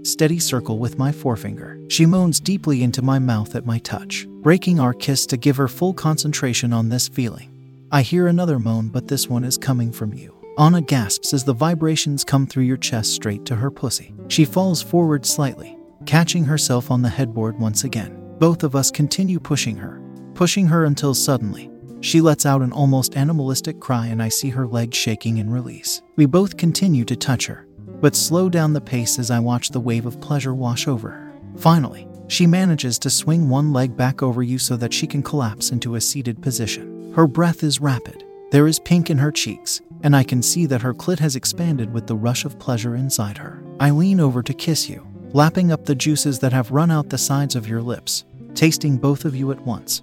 steady 0.04 0.40
circle 0.40 0.80
with 0.80 0.98
my 0.98 1.12
forefinger. 1.12 1.80
She 1.90 2.06
moans 2.06 2.40
deeply 2.40 2.84
into 2.84 3.02
my 3.02 3.20
mouth 3.20 3.56
at 3.56 3.66
my 3.66 3.80
touch, 3.80 4.28
breaking 4.42 4.80
our 4.80 4.94
kiss 4.94 5.26
to 5.28 5.38
give 5.38 5.58
her 5.58 5.68
full 5.68 5.94
concentration 5.94 6.74
on 6.74 6.90
this 6.90 7.08
feeling. 7.08 7.50
I 7.92 8.02
hear 8.02 8.28
another 8.28 8.60
moan, 8.60 8.90
but 8.90 9.08
this 9.08 9.30
one 9.30 9.44
is 9.44 9.58
coming 9.58 9.92
from 9.92 10.14
you. 10.14 10.36
Anna 10.58 10.82
gasps 10.82 11.34
as 11.34 11.44
the 11.44 11.54
vibrations 11.54 12.24
come 12.24 12.46
through 12.46 12.64
your 12.64 12.78
chest 12.78 13.14
straight 13.14 13.46
to 13.46 13.56
her 13.56 13.72
pussy. 13.72 14.14
She 14.28 14.46
falls 14.46 14.82
forward 14.82 15.26
slightly, 15.26 15.78
catching 16.06 16.44
herself 16.46 16.92
on 16.92 17.02
the 17.02 17.10
headboard 17.10 17.60
once 17.60 17.84
again. 17.84 18.20
Both 18.40 18.64
of 18.64 18.76
us 18.76 18.92
continue 18.92 19.40
pushing 19.40 19.78
her, 19.78 20.02
pushing 20.36 20.68
her 20.68 20.86
until 20.86 21.14
suddenly, 21.14 21.70
she 22.04 22.20
lets 22.20 22.46
out 22.46 22.62
an 22.62 22.74
almost 22.74 23.16
animalistic 23.16 23.80
cry 23.80 24.08
and 24.08 24.22
I 24.22 24.28
see 24.28 24.50
her 24.50 24.68
legs 24.68 24.98
shaking 24.98 25.38
in 25.38 25.50
release. 25.50 26.02
We 26.18 26.26
both 26.26 26.58
continue 26.58 27.06
to 27.06 27.16
touch 27.16 27.46
her, 27.46 27.66
but 28.02 28.14
slow 28.14 28.50
down 28.50 28.74
the 28.74 28.82
pace 28.82 29.18
as 29.20 29.32
I 29.32 29.40
watch 29.40 29.70
the 29.70 29.80
wave 29.80 30.06
of 30.06 30.20
pleasure 30.20 30.54
wash 30.54 30.86
over 30.86 31.10
her. 31.10 31.34
Finally, 31.56 32.08
she 32.28 32.46
manages 32.46 33.00
to 33.00 33.10
swing 33.10 33.48
one 33.48 33.72
leg 33.72 33.96
back 33.96 34.22
over 34.22 34.44
you 34.44 34.60
so 34.60 34.76
that 34.78 34.94
she 34.94 35.08
can 35.08 35.24
collapse 35.24 35.72
into 35.72 35.96
a 35.96 36.02
seated 36.02 36.42
position. 36.42 37.14
Her 37.14 37.26
breath 37.26 37.64
is 37.64 37.80
rapid. 37.80 38.26
There 38.52 38.68
is 38.68 38.80
pink 38.80 39.10
in 39.10 39.18
her 39.18 39.32
cheeks, 39.32 39.80
and 40.04 40.14
I 40.14 40.24
can 40.24 40.42
see 40.42 40.66
that 40.66 40.82
her 40.82 40.94
clit 40.94 41.20
has 41.20 41.38
expanded 41.38 41.94
with 41.94 42.08
the 42.08 42.18
rush 42.18 42.44
of 42.44 42.60
pleasure 42.60 42.96
inside 42.96 43.38
her. 43.38 43.64
I 43.80 43.92
lean 43.92 44.20
over 44.20 44.44
to 44.44 44.54
kiss 44.54 44.90
you, 44.90 45.08
lapping 45.32 45.72
up 45.72 45.86
the 45.86 45.96
juices 45.96 46.40
that 46.40 46.52
have 46.52 46.72
run 46.72 46.92
out 46.92 47.10
the 47.10 47.18
sides 47.18 47.56
of 47.56 47.68
your 47.68 47.82
lips, 47.82 48.26
tasting 48.56 48.98
both 48.98 49.24
of 49.24 49.38
you 49.38 49.52
at 49.52 49.62
once. 49.62 50.02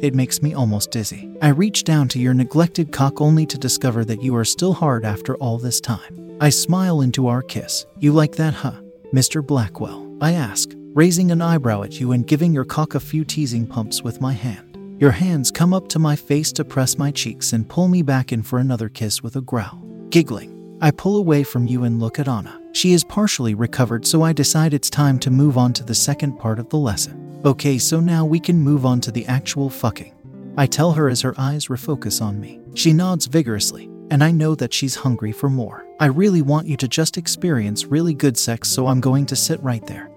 It 0.00 0.14
makes 0.14 0.42
me 0.42 0.54
almost 0.54 0.92
dizzy. 0.92 1.28
I 1.42 1.48
reach 1.48 1.82
down 1.82 2.06
to 2.08 2.20
your 2.20 2.32
neglected 2.32 2.92
cock 2.92 3.20
only 3.20 3.46
to 3.46 3.58
discover 3.58 4.04
that 4.04 4.22
you 4.22 4.36
are 4.36 4.44
still 4.44 4.72
hard 4.72 5.04
after 5.04 5.34
all 5.36 5.58
this 5.58 5.80
time. 5.80 6.36
I 6.40 6.50
smile 6.50 7.00
into 7.00 7.26
our 7.26 7.42
kiss. 7.42 7.84
You 7.98 8.12
like 8.12 8.36
that, 8.36 8.54
huh? 8.54 8.80
Mr. 9.12 9.44
Blackwell, 9.44 10.16
I 10.20 10.34
ask, 10.34 10.70
raising 10.94 11.32
an 11.32 11.42
eyebrow 11.42 11.82
at 11.82 11.98
you 11.98 12.12
and 12.12 12.26
giving 12.26 12.52
your 12.52 12.64
cock 12.64 12.94
a 12.94 13.00
few 13.00 13.24
teasing 13.24 13.66
pumps 13.66 14.02
with 14.02 14.20
my 14.20 14.32
hand. 14.32 14.76
Your 15.00 15.10
hands 15.10 15.50
come 15.50 15.74
up 15.74 15.88
to 15.88 15.98
my 15.98 16.14
face 16.14 16.52
to 16.52 16.64
press 16.64 16.96
my 16.96 17.10
cheeks 17.10 17.52
and 17.52 17.68
pull 17.68 17.88
me 17.88 18.02
back 18.02 18.32
in 18.32 18.42
for 18.42 18.60
another 18.60 18.88
kiss 18.88 19.22
with 19.22 19.34
a 19.34 19.40
growl. 19.40 19.82
Giggling, 20.10 20.78
I 20.80 20.92
pull 20.92 21.16
away 21.16 21.42
from 21.42 21.66
you 21.66 21.82
and 21.82 22.00
look 22.00 22.20
at 22.20 22.28
Anna. 22.28 22.60
She 22.72 22.92
is 22.92 23.02
partially 23.02 23.54
recovered, 23.54 24.06
so 24.06 24.22
I 24.22 24.32
decide 24.32 24.74
it's 24.74 24.90
time 24.90 25.18
to 25.20 25.30
move 25.30 25.58
on 25.58 25.72
to 25.72 25.82
the 25.82 25.94
second 25.94 26.38
part 26.38 26.60
of 26.60 26.68
the 26.68 26.78
lesson. 26.78 27.27
Okay, 27.44 27.78
so 27.78 28.00
now 28.00 28.24
we 28.24 28.40
can 28.40 28.58
move 28.58 28.84
on 28.84 29.00
to 29.00 29.12
the 29.12 29.24
actual 29.26 29.70
fucking. 29.70 30.12
I 30.56 30.66
tell 30.66 30.92
her 30.92 31.08
as 31.08 31.20
her 31.20 31.34
eyes 31.38 31.66
refocus 31.68 32.20
on 32.20 32.40
me. 32.40 32.58
She 32.74 32.92
nods 32.92 33.26
vigorously, 33.26 33.88
and 34.10 34.24
I 34.24 34.32
know 34.32 34.56
that 34.56 34.74
she's 34.74 34.96
hungry 34.96 35.30
for 35.30 35.48
more. 35.48 35.86
I 36.00 36.06
really 36.06 36.42
want 36.42 36.66
you 36.66 36.76
to 36.76 36.88
just 36.88 37.16
experience 37.16 37.86
really 37.86 38.12
good 38.12 38.36
sex, 38.36 38.68
so 38.68 38.88
I'm 38.88 39.00
going 39.00 39.24
to 39.26 39.36
sit 39.36 39.62
right 39.62 39.86
there. 39.86 40.10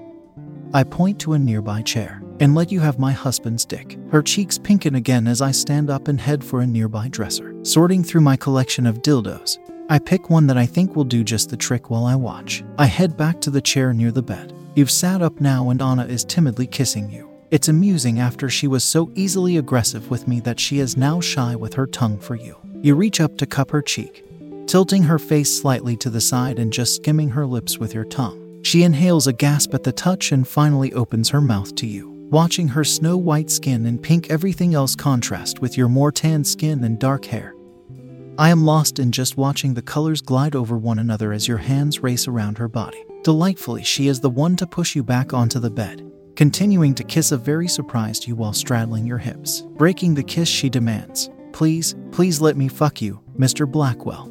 I 0.74 0.84
point 0.84 1.20
to 1.22 1.34
a 1.34 1.40
nearby 1.40 1.84
chair 1.84 2.24
and 2.40 2.56
let 2.56 2.72
you 2.72 2.80
have 2.80 2.98
my 2.98 3.12
husband's 3.12 3.66
dick. 3.66 4.00
Her 4.12 4.24
cheeks 4.24 4.58
pinken 4.58 4.96
again 4.96 5.28
as 5.28 5.44
I 5.44 5.52
stand 5.52 5.92
up 5.92 6.08
and 6.08 6.20
head 6.20 6.44
for 6.44 6.62
a 6.62 6.68
nearby 6.68 7.08
dresser. 7.10 7.54
Sorting 7.62 8.04
through 8.04 8.22
my 8.22 8.36
collection 8.36 8.88
of 8.88 9.04
dildos, 9.04 9.60
I 9.90 10.00
pick 10.00 10.32
one 10.32 10.48
that 10.48 10.58
I 10.58 10.66
think 10.66 10.96
will 10.96 11.04
do 11.04 11.24
just 11.24 11.50
the 11.50 11.58
trick 11.58 11.92
while 11.92 12.06
I 12.06 12.16
watch. 12.16 12.64
I 12.80 12.86
head 12.86 13.16
back 13.16 13.42
to 13.42 13.52
the 13.52 13.62
chair 13.62 13.94
near 13.94 14.12
the 14.12 14.24
bed. 14.24 14.54
You've 14.74 14.92
sat 14.92 15.22
up 15.22 15.42
now, 15.42 15.70
and 15.70 15.82
Anna 15.82 16.06
is 16.06 16.24
timidly 16.24 16.66
kissing 16.66 17.10
you. 17.10 17.30
It's 17.52 17.68
amusing 17.68 18.20
after 18.20 18.50
she 18.50 18.68
was 18.68 18.86
so 18.86 19.12
easily 19.16 19.58
aggressive 19.58 20.10
with 20.10 20.30
me 20.30 20.40
that 20.42 20.62
she 20.62 20.80
is 20.80 20.96
now 20.96 21.20
shy 21.20 21.58
with 21.58 21.74
her 21.74 21.86
tongue 21.86 22.18
for 22.18 22.36
you. 22.36 22.56
You 22.82 22.96
reach 22.96 23.20
up 23.20 23.38
to 23.40 23.46
cup 23.46 23.72
her 23.72 23.82
cheek, 23.82 24.24
tilting 24.68 25.04
her 25.04 25.20
face 25.20 25.60
slightly 25.60 25.98
to 25.98 26.10
the 26.10 26.22
side 26.22 26.58
and 26.58 26.72
just 26.72 26.96
skimming 26.96 27.30
her 27.32 27.46
lips 27.46 27.80
with 27.80 27.94
your 27.94 28.06
tongue. 28.06 28.62
She 28.64 28.84
inhales 28.84 29.28
a 29.28 29.34
gasp 29.34 29.74
at 29.74 29.84
the 29.84 29.92
touch 29.92 30.32
and 30.32 30.48
finally 30.48 30.94
opens 30.94 31.28
her 31.30 31.42
mouth 31.42 31.76
to 31.76 31.86
you. 31.86 32.10
Watching 32.32 32.70
her 32.70 32.86
snow 32.86 33.18
white 33.18 33.52
skin 33.52 33.86
and 33.86 34.02
pink 34.02 34.30
everything 34.30 34.74
else 34.74 34.96
contrast 34.96 35.60
with 35.60 35.78
your 35.78 35.90
more 35.90 36.14
tan 36.14 36.46
skin 36.46 36.86
and 36.86 36.98
dark 36.98 37.26
hair. 37.26 37.54
I 38.38 38.50
am 38.50 38.64
lost 38.64 39.00
in 39.00 39.12
just 39.12 39.36
watching 39.36 39.74
the 39.74 39.82
colors 39.82 40.22
glide 40.22 40.56
over 40.56 40.78
one 40.78 40.98
another 40.98 41.34
as 41.34 41.50
your 41.50 41.58
hands 41.58 42.02
race 42.02 42.26
around 42.26 42.58
her 42.58 42.70
body. 42.70 43.04
Delightfully, 43.24 43.84
she 43.84 44.08
is 44.08 44.20
the 44.20 44.30
one 44.30 44.56
to 44.56 44.66
push 44.66 44.96
you 44.96 45.04
back 45.04 45.32
onto 45.32 45.60
the 45.60 45.70
bed, 45.70 46.12
continuing 46.36 46.96
to 46.96 47.04
kiss 47.04 47.32
a 47.32 47.38
very 47.38 47.68
surprised 47.68 48.28
you 48.28 48.36
while 48.36 48.54
straddling 48.54 49.06
your 49.06 49.20
hips. 49.20 49.62
Breaking 49.78 50.16
the 50.16 50.24
kiss, 50.24 50.50
she 50.50 50.70
demands, 50.70 51.30
Please, 51.54 51.96
please 52.12 52.42
let 52.42 52.58
me 52.58 52.68
fuck 52.68 53.00
you, 53.00 53.22
Mr. 53.38 53.70
Blackwell. 53.70 54.28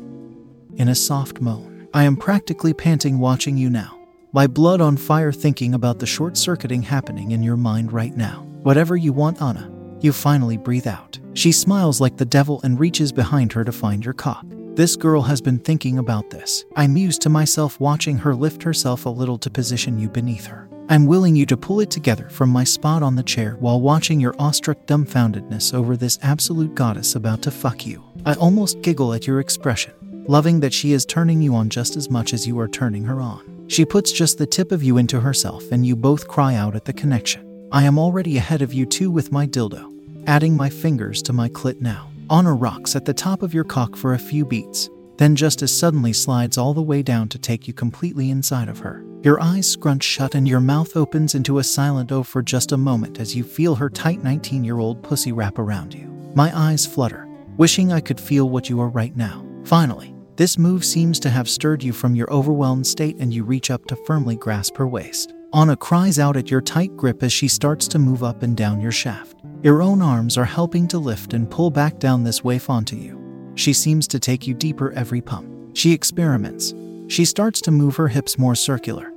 In 0.74 0.88
a 0.88 0.94
soft 0.94 1.40
moan, 1.40 1.88
I 1.94 2.02
am 2.02 2.16
practically 2.16 2.74
panting 2.74 3.20
watching 3.20 3.56
you 3.56 3.70
now, 3.70 3.96
my 4.32 4.48
blood 4.48 4.80
on 4.80 4.96
fire 4.96 5.32
thinking 5.32 5.74
about 5.74 6.00
the 6.00 6.06
short 6.06 6.36
circuiting 6.36 6.82
happening 6.82 7.30
in 7.30 7.44
your 7.44 7.56
mind 7.56 7.92
right 7.92 8.16
now. 8.16 8.44
Whatever 8.62 8.96
you 8.96 9.12
want, 9.12 9.40
Anna, 9.40 9.70
you 10.00 10.12
finally 10.12 10.56
breathe 10.56 10.88
out. 10.88 11.18
She 11.34 11.52
smiles 11.52 12.00
like 12.00 12.16
the 12.16 12.24
devil 12.24 12.60
and 12.64 12.80
reaches 12.80 13.12
behind 13.12 13.52
her 13.52 13.64
to 13.64 13.72
find 13.72 14.04
your 14.04 14.14
cock. 14.14 14.44
This 14.74 14.94
girl 14.94 15.22
has 15.22 15.40
been 15.40 15.58
thinking 15.58 15.98
about 15.98 16.30
this. 16.30 16.64
I 16.76 16.86
muse 16.86 17.18
to 17.18 17.28
myself 17.28 17.80
watching 17.80 18.16
her 18.18 18.34
lift 18.34 18.62
herself 18.62 19.04
a 19.04 19.10
little 19.10 19.36
to 19.38 19.50
position 19.50 19.98
you 19.98 20.08
beneath 20.08 20.46
her. 20.46 20.68
I'm 20.88 21.06
willing 21.06 21.34
you 21.34 21.44
to 21.46 21.56
pull 21.56 21.80
it 21.80 21.90
together 21.90 22.28
from 22.28 22.50
my 22.50 22.62
spot 22.62 23.02
on 23.02 23.16
the 23.16 23.22
chair 23.22 23.56
while 23.58 23.80
watching 23.80 24.20
your 24.20 24.34
awestruck 24.38 24.86
dumbfoundedness 24.86 25.74
over 25.74 25.96
this 25.96 26.20
absolute 26.22 26.74
goddess 26.76 27.16
about 27.16 27.42
to 27.42 27.50
fuck 27.50 27.84
you. 27.84 28.02
I 28.24 28.34
almost 28.34 28.80
giggle 28.80 29.12
at 29.12 29.26
your 29.26 29.40
expression, 29.40 29.92
loving 30.28 30.60
that 30.60 30.72
she 30.72 30.92
is 30.92 31.04
turning 31.04 31.42
you 31.42 31.54
on 31.56 31.68
just 31.68 31.96
as 31.96 32.08
much 32.08 32.32
as 32.32 32.46
you 32.46 32.58
are 32.60 32.68
turning 32.68 33.04
her 33.04 33.20
on. 33.20 33.66
She 33.68 33.84
puts 33.84 34.12
just 34.12 34.38
the 34.38 34.46
tip 34.46 34.70
of 34.72 34.84
you 34.84 34.98
into 34.98 35.20
herself, 35.20 35.70
and 35.72 35.84
you 35.84 35.96
both 35.96 36.28
cry 36.28 36.54
out 36.54 36.76
at 36.76 36.84
the 36.84 36.92
connection. 36.92 37.68
I 37.72 37.84
am 37.84 37.98
already 37.98 38.36
ahead 38.36 38.62
of 38.62 38.72
you 38.72 38.86
two 38.86 39.10
with 39.10 39.32
my 39.32 39.46
dildo, 39.46 40.24
adding 40.26 40.56
my 40.56 40.70
fingers 40.70 41.22
to 41.22 41.32
my 41.32 41.48
clit 41.48 41.80
now. 41.80 42.10
Anna 42.30 42.54
rocks 42.54 42.94
at 42.94 43.04
the 43.04 43.12
top 43.12 43.42
of 43.42 43.52
your 43.52 43.64
cock 43.64 43.96
for 43.96 44.14
a 44.14 44.18
few 44.18 44.44
beats, 44.44 44.88
then 45.16 45.34
just 45.34 45.62
as 45.62 45.76
suddenly 45.76 46.12
slides 46.12 46.56
all 46.56 46.72
the 46.72 46.80
way 46.80 47.02
down 47.02 47.28
to 47.28 47.38
take 47.40 47.66
you 47.66 47.74
completely 47.74 48.30
inside 48.30 48.68
of 48.68 48.78
her. 48.78 49.04
Your 49.22 49.42
eyes 49.42 49.68
scrunch 49.68 50.04
shut 50.04 50.36
and 50.36 50.46
your 50.46 50.60
mouth 50.60 50.96
opens 50.96 51.34
into 51.34 51.58
a 51.58 51.64
silent 51.64 52.12
O 52.12 52.22
for 52.22 52.40
just 52.40 52.70
a 52.70 52.76
moment 52.76 53.18
as 53.18 53.34
you 53.34 53.42
feel 53.42 53.74
her 53.74 53.90
tight 53.90 54.22
19 54.22 54.62
year 54.62 54.78
old 54.78 55.02
pussy 55.02 55.32
wrap 55.32 55.58
around 55.58 55.92
you. 55.92 56.06
My 56.36 56.56
eyes 56.56 56.86
flutter, 56.86 57.26
wishing 57.56 57.92
I 57.92 58.00
could 58.00 58.20
feel 58.20 58.48
what 58.48 58.70
you 58.70 58.80
are 58.80 58.88
right 58.88 59.16
now. 59.16 59.44
Finally, 59.64 60.14
this 60.36 60.56
move 60.56 60.84
seems 60.84 61.18
to 61.20 61.30
have 61.30 61.50
stirred 61.50 61.82
you 61.82 61.92
from 61.92 62.14
your 62.14 62.32
overwhelmed 62.32 62.86
state 62.86 63.16
and 63.16 63.34
you 63.34 63.42
reach 63.42 63.72
up 63.72 63.86
to 63.86 63.96
firmly 64.06 64.36
grasp 64.36 64.76
her 64.76 64.86
waist. 64.86 65.34
Anna 65.52 65.76
cries 65.76 66.20
out 66.20 66.36
at 66.36 66.48
your 66.48 66.60
tight 66.60 66.96
grip 66.96 67.24
as 67.24 67.32
she 67.32 67.48
starts 67.48 67.88
to 67.88 67.98
move 67.98 68.22
up 68.22 68.44
and 68.44 68.56
down 68.56 68.80
your 68.80 68.92
shaft. 68.92 69.36
Your 69.64 69.82
own 69.82 70.00
arms 70.00 70.38
are 70.38 70.44
helping 70.44 70.86
to 70.88 70.98
lift 70.98 71.34
and 71.34 71.50
pull 71.50 71.72
back 71.72 71.98
down 71.98 72.22
this 72.22 72.44
wave 72.44 72.70
onto 72.70 72.94
you. 72.94 73.52
She 73.56 73.72
seems 73.72 74.06
to 74.08 74.20
take 74.20 74.46
you 74.46 74.54
deeper 74.54 74.92
every 74.92 75.20
pump. 75.20 75.76
She 75.76 75.92
experiments. 75.92 76.72
She 77.08 77.24
starts 77.24 77.60
to 77.62 77.72
move 77.72 77.96
her 77.96 78.06
hips 78.06 78.38
more 78.38 78.54
circular. 78.54 79.12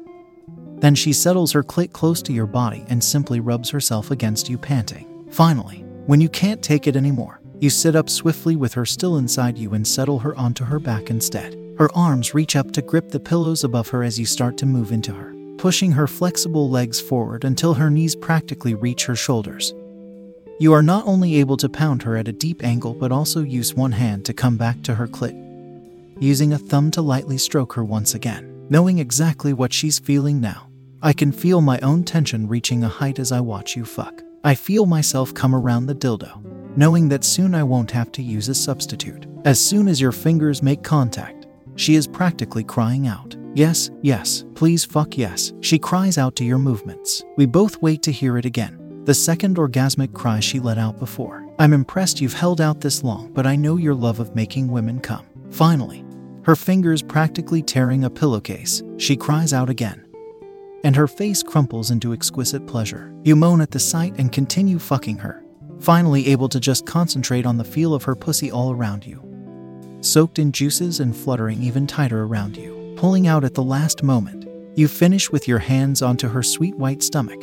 Then 0.78 0.96
she 0.96 1.14
settles 1.14 1.52
her 1.52 1.64
clit 1.64 1.94
close 1.94 2.24
to 2.24 2.34
your 2.34 2.48
body 2.48 2.84
and 2.88 3.04
simply 3.04 3.40
rubs 3.40 3.70
herself 3.70 4.10
against 4.10 4.50
you, 4.50 4.58
panting. 4.58 5.28
Finally, 5.30 5.86
when 6.08 6.20
you 6.20 6.30
can't 6.30 6.64
take 6.64 6.88
it 6.88 6.96
anymore, 6.96 7.42
you 7.60 7.70
sit 7.70 7.96
up 7.96 8.10
swiftly 8.10 8.56
with 8.56 8.74
her 8.74 8.88
still 8.88 9.18
inside 9.18 9.56
you 9.56 9.76
and 9.76 9.88
settle 9.88 10.18
her 10.20 10.36
onto 10.36 10.66
her 10.66 10.80
back 10.80 11.12
instead. 11.12 11.56
Her 11.78 11.90
arms 11.96 12.34
reach 12.34 12.56
up 12.56 12.72
to 12.72 12.82
grip 12.82 13.10
the 13.10 13.20
pillows 13.20 13.64
above 13.64 13.88
her 13.90 14.04
as 14.04 14.20
you 14.20 14.26
start 14.26 14.58
to 14.58 14.66
move 14.66 14.92
into 14.92 15.14
her, 15.14 15.34
pushing 15.64 15.94
her 15.94 16.08
flexible 16.08 16.70
legs 16.70 17.00
forward 17.00 17.46
until 17.46 17.74
her 17.74 17.90
knees 17.90 18.18
practically 18.18 18.76
reach 18.76 19.06
her 19.06 19.16
shoulders. 19.16 19.74
You 20.60 20.74
are 20.74 20.84
not 20.84 21.08
only 21.08 21.36
able 21.36 21.56
to 21.56 21.70
pound 21.70 22.04
her 22.04 22.18
at 22.18 22.28
a 22.28 22.34
deep 22.34 22.66
angle 22.66 22.94
but 22.94 23.14
also 23.14 23.44
use 23.44 23.74
one 23.74 23.94
hand 23.94 24.26
to 24.26 24.34
come 24.34 24.58
back 24.58 24.82
to 24.82 24.96
her 24.96 25.08
clit, 25.08 25.34
using 26.20 26.52
a 26.52 26.58
thumb 26.58 26.92
to 26.92 27.02
lightly 27.02 27.38
stroke 27.38 27.72
her 27.76 27.84
once 27.86 28.14
again. 28.14 28.68
Knowing 28.70 29.00
exactly 29.00 29.54
what 29.54 29.72
she's 29.72 30.00
feeling 30.00 30.42
now, 30.42 30.68
I 31.02 31.14
can 31.14 31.32
feel 31.32 31.62
my 31.62 31.80
own 31.80 32.04
tension 32.04 32.46
reaching 32.46 32.84
a 32.84 32.90
height 32.90 33.18
as 33.18 33.32
I 33.32 33.40
watch 33.40 33.78
you 33.78 33.86
fuck. 33.86 34.22
I 34.44 34.56
feel 34.56 34.86
myself 34.86 35.34
come 35.34 35.56
around 35.56 35.86
the 35.86 35.96
dildo, 35.96 36.44
knowing 36.76 37.08
that 37.08 37.24
soon 37.24 37.56
I 37.56 37.64
won't 37.64 37.92
have 37.92 38.12
to 38.12 38.22
use 38.22 38.50
a 38.50 38.54
substitute. 38.54 39.28
As 39.46 39.62
soon 39.62 39.88
as 39.88 40.02
your 40.02 40.12
fingers 40.12 40.62
make 40.62 40.84
contact, 40.84 41.48
she 41.78 41.96
is 41.96 42.06
practically 42.06 42.66
crying 42.66 43.08
out. 43.08 43.38
Yes, 43.56 43.92
yes, 44.02 44.46
please 44.56 44.84
fuck 44.84 45.16
yes. 45.16 45.54
She 45.62 45.78
cries 45.78 46.18
out 46.18 46.36
to 46.38 46.44
your 46.44 46.58
movements. 46.58 47.24
We 47.38 47.46
both 47.46 47.80
wait 47.84 48.02
to 48.04 48.12
hear 48.12 48.38
it 48.38 48.46
again. 48.46 49.02
The 49.06 49.14
second 49.14 49.58
orgasmic 49.58 50.14
cry 50.14 50.40
she 50.40 50.60
let 50.60 50.80
out 50.80 50.98
before. 50.98 51.48
I'm 51.60 51.74
impressed 51.74 52.20
you've 52.20 52.34
held 52.34 52.62
out 52.62 52.82
this 52.82 53.04
long, 53.04 53.32
but 53.32 53.46
I 53.46 53.56
know 53.56 53.78
your 53.78 53.94
love 53.94 54.20
of 54.20 54.36
making 54.36 54.70
women 54.70 55.00
come. 55.00 55.28
Finally, 55.52 56.04
her 56.46 56.56
fingers 56.56 57.04
practically 57.04 57.62
tearing 57.62 58.06
a 58.06 58.10
pillowcase, 58.10 58.82
she 58.98 59.16
cries 59.16 59.54
out 59.54 59.70
again. 59.70 60.04
And 60.84 60.96
her 60.96 61.08
face 61.08 61.44
crumples 61.44 61.92
into 61.92 62.12
exquisite 62.12 62.66
pleasure. 62.66 63.14
You 63.24 63.36
moan 63.36 63.62
at 63.62 63.70
the 63.70 63.80
sight 63.80 64.16
and 64.18 64.32
continue 64.32 64.80
fucking 64.80 65.18
her, 65.18 65.46
finally 65.80 66.28
able 66.28 66.50
to 66.50 66.60
just 66.60 66.88
concentrate 66.88 67.46
on 67.46 67.58
the 67.58 67.64
feel 67.64 67.94
of 67.94 68.04
her 68.04 68.16
pussy 68.16 68.52
all 68.52 68.72
around 68.72 69.06
you. 69.06 69.22
Soaked 70.02 70.40
in 70.40 70.52
juices 70.52 71.00
and 71.00 71.16
fluttering 71.16 71.62
even 71.62 71.86
tighter 71.86 72.24
around 72.24 72.58
you, 72.58 72.83
pulling 72.96 73.28
out 73.28 73.44
at 73.44 73.54
the 73.54 73.64
last 73.64 74.04
moment. 74.04 74.48
You 74.76 74.88
finish 74.88 75.32
with 75.32 75.48
your 75.48 75.60
hands 75.60 76.02
onto 76.02 76.28
her 76.28 76.44
sweet 76.44 76.76
white 76.76 77.04
stomach. 77.04 77.42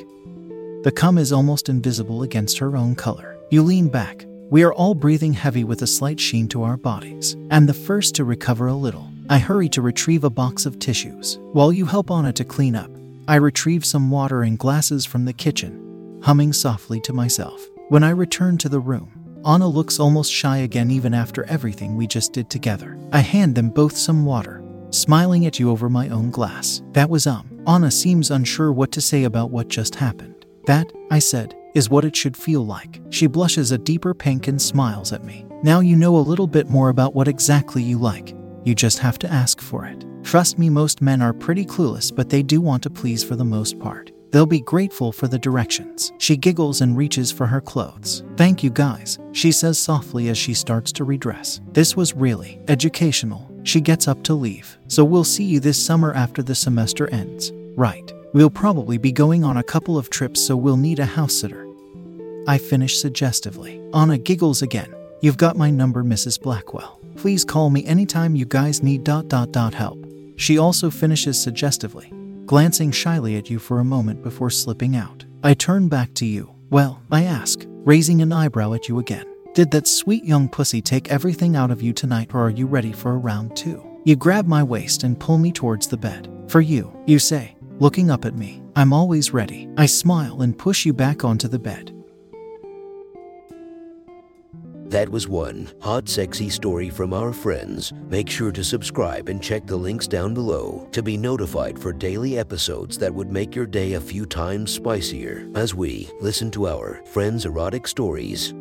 The 0.83 0.93
cum 0.95 1.19
is 1.19 1.33
almost 1.33 1.69
invisible 1.69 2.23
against 2.23 2.59
her 2.59 2.77
own 2.77 2.95
color. 2.95 3.37
You 3.51 3.63
lean 3.63 3.89
back. 3.89 4.27
We 4.51 4.63
are 4.63 4.73
all 4.73 4.95
breathing 4.95 5.33
heavy 5.33 5.63
with 5.63 5.83
a 5.83 5.87
slight 5.87 6.19
sheen 6.19 6.49
to 6.49 6.63
our 6.63 6.77
bodies. 6.77 7.37
And 7.51 7.69
the 7.69 7.75
first 7.75 8.15
to 8.17 8.25
recover 8.25 8.67
a 8.67 8.75
little. 8.75 9.09
I 9.29 9.39
hurry 9.39 9.69
to 9.71 9.83
retrieve 9.83 10.25
a 10.25 10.31
box 10.31 10.67
of 10.67 10.79
tissues. 10.79 11.39
While 11.53 11.73
you 11.73 11.87
help 11.87 12.11
Anna 12.11 12.33
to 12.33 12.45
clean 12.45 12.75
up, 12.75 12.91
I 13.29 13.37
retrieve 13.37 13.85
some 13.85 14.11
water 14.11 14.43
and 14.43 14.59
glasses 14.59 15.07
from 15.07 15.25
the 15.25 15.33
kitchen, 15.33 16.19
humming 16.23 16.53
softly 16.53 17.01
to 17.03 17.13
myself. 17.13 17.65
When 17.91 18.03
I 18.03 18.11
return 18.11 18.59
to 18.59 18.69
the 18.69 18.81
room, 18.81 19.13
Anna 19.47 19.69
looks 19.69 20.01
almost 20.01 20.33
shy 20.33 20.59
again 20.59 20.91
even 20.91 21.15
after 21.15 21.45
everything 21.45 21.97
we 21.97 22.07
just 22.07 22.33
did 22.33 22.51
together. 22.51 22.99
I 23.13 23.21
hand 23.21 23.55
them 23.55 23.71
both 23.71 23.97
some 23.97 24.25
water, 24.25 24.60
smiling 24.91 25.47
at 25.47 25.59
you 25.59 25.71
over 25.71 25.89
my 25.89 26.09
own 26.09 26.31
glass. 26.31 26.83
That 26.93 27.11
was 27.11 27.27
um. 27.27 27.49
Anna 27.67 27.91
seems 27.91 28.31
unsure 28.31 28.73
what 28.73 28.93
to 28.93 29.01
say 29.01 29.25
about 29.25 29.51
what 29.51 29.69
just 29.69 29.95
happened. 29.95 30.47
That, 30.67 30.91
I 31.11 31.19
said, 31.19 31.55
is 31.75 31.91
what 31.91 32.05
it 32.05 32.17
should 32.17 32.37
feel 32.37 32.65
like. 32.65 33.01
She 33.11 33.27
blushes 33.27 33.73
a 33.73 33.79
deeper 33.79 34.15
pink 34.15 34.49
and 34.49 34.61
smiles 34.61 35.13
at 35.13 35.25
me. 35.25 35.47
Now 35.63 35.81
you 35.81 35.97
know 35.97 36.17
a 36.17 36.19
little 36.19 36.47
bit 36.47 36.69
more 36.69 36.89
about 36.89 37.15
what 37.15 37.29
exactly 37.29 37.83
you 37.83 37.99
like. 37.99 38.35
You 38.65 38.75
just 38.75 38.99
have 38.99 39.19
to 39.21 39.31
ask 39.31 39.61
for 39.61 39.87
it. 39.87 40.05
Trust 40.23 40.59
me, 40.59 40.69
most 40.69 41.01
men 41.01 41.23
are 41.23 41.33
pretty 41.33 41.65
clueless, 41.65 42.15
but 42.15 42.29
they 42.29 42.43
do 42.43 42.61
want 42.61 42.83
to 42.83 42.91
please 42.91 43.25
for 43.25 43.37
the 43.37 43.45
most 43.45 43.79
part. 43.79 44.11
They'll 44.31 44.47
be 44.47 44.61
grateful 44.61 45.13
for 45.13 45.27
the 45.27 45.39
directions. 45.39 46.13
She 46.19 46.37
giggles 46.37 46.83
and 46.83 46.97
reaches 46.97 47.33
for 47.33 47.47
her 47.47 47.61
clothes. 47.61 48.23
Thank 48.37 48.63
you, 48.63 48.71
guys, 48.71 49.19
she 49.33 49.51
says 49.51 49.79
softly 49.79 50.29
as 50.29 50.39
she 50.39 50.55
starts 50.55 50.93
to 50.93 51.05
redress. 51.05 51.61
This 51.73 51.97
was 51.97 52.15
really 52.15 52.61
educational. 52.69 53.50
She 53.63 53.81
gets 53.81 54.09
up 54.09 54.23
to 54.25 54.35
leave. 54.35 54.79
So 54.89 55.05
we'll 55.05 55.25
see 55.25 55.45
you 55.45 55.61
this 55.61 55.85
summer 55.85 56.13
after 56.15 56.43
the 56.43 56.55
semester 56.55 57.09
ends. 57.11 57.53
Right. 57.77 58.13
We'll 58.33 58.51
probably 58.51 58.97
be 58.97 59.13
going 59.13 59.45
on 59.45 59.57
a 59.57 59.63
couple 59.63 59.99
of 59.99 60.11
trips, 60.11 60.41
so 60.41 60.57
we'll 60.57 60.77
need 60.77 60.99
a 60.99 61.05
house 61.05 61.35
sitter. 61.35 61.67
I 62.47 62.59
finish 62.59 62.99
suggestively. 62.99 63.81
Anna 63.93 64.19
giggles 64.19 64.63
again. 64.63 64.95
You've 65.21 65.37
got 65.37 65.57
my 65.57 65.71
number, 65.71 66.03
Mrs. 66.03 66.41
Blackwell. 66.41 67.01
Please 67.17 67.45
call 67.45 67.71
me 67.71 67.85
anytime 67.85 68.35
you 68.35 68.47
guys 68.47 68.83
need 68.83 69.05
dot 69.05 69.29
dot 69.29 69.53
dot 69.53 69.75
help. 69.75 69.99
She 70.37 70.57
also 70.57 70.91
finishes 70.91 71.41
suggestively, 71.41 72.11
glancing 72.47 72.93
shyly 72.93 73.37
at 73.37 73.51
you 73.51 73.59
for 73.59 73.81
a 73.81 73.85
moment 73.85 74.23
before 74.23 74.49
slipping 74.49 74.97
out. 74.97 75.25
I 75.43 75.55
turn 75.55 75.89
back 75.89 76.15
to 76.15 76.27
you. 76.27 76.55
Well, 76.71 77.03
I 77.11 77.25
ask, 77.25 77.67
raising 77.85 78.23
an 78.23 78.33
eyebrow 78.33 78.73
at 78.73 78.89
you 78.89 79.01
again. 79.01 79.27
Did 79.61 79.73
that 79.73 79.87
sweet 79.87 80.25
young 80.25 80.49
pussy 80.49 80.81
take 80.81 81.13
everything 81.13 81.55
out 81.55 81.71
of 81.71 81.83
you 81.83 81.93
tonight, 81.93 82.31
or 82.33 82.47
are 82.47 82.49
you 82.49 82.67
ready 82.67 82.93
for 82.93 83.11
a 83.11 83.19
round 83.19 83.55
two? 83.55 83.85
You 84.07 84.17
grab 84.17 84.47
my 84.47 84.63
waist 84.63 85.03
and 85.05 85.21
pull 85.21 85.37
me 85.37 85.53
towards 85.53 85.87
the 85.87 85.99
bed. 85.99 86.33
For 86.49 86.63
you, 86.63 86.99
you 87.07 87.19
say, 87.19 87.59
looking 87.79 88.11
up 88.11 88.25
at 88.25 88.35
me. 88.35 88.63
I'm 88.75 88.95
always 88.95 89.35
ready. 89.35 89.69
I 89.77 89.85
smile 89.85 90.41
and 90.41 90.57
push 90.57 90.87
you 90.87 90.95
back 90.95 91.25
onto 91.25 91.47
the 91.47 91.59
bed. 91.59 91.95
That 94.87 95.11
was 95.11 95.29
one 95.29 95.71
hot, 95.83 96.09
sexy 96.09 96.49
story 96.49 96.89
from 96.89 97.13
our 97.13 97.35
friends. 97.35 97.93
Make 98.09 98.31
sure 98.31 98.53
to 98.53 98.65
subscribe 98.65 99.29
and 99.29 99.43
check 99.43 99.67
the 99.67 99.77
links 99.77 100.09
down 100.09 100.33
below 100.33 100.89
to 100.93 101.03
be 101.03 101.19
notified 101.19 101.79
for 101.79 101.93
daily 101.93 102.39
episodes 102.39 102.97
that 102.97 103.15
would 103.15 103.31
make 103.31 103.55
your 103.55 103.67
day 103.67 103.93
a 103.93 104.01
few 104.01 104.25
times 104.25 104.73
spicier 104.73 105.51
as 105.55 105.75
we 105.75 106.09
listen 106.19 106.51
to 106.53 106.67
our 106.67 107.03
friends' 107.05 107.45
erotic 107.45 107.87
stories. 107.87 108.55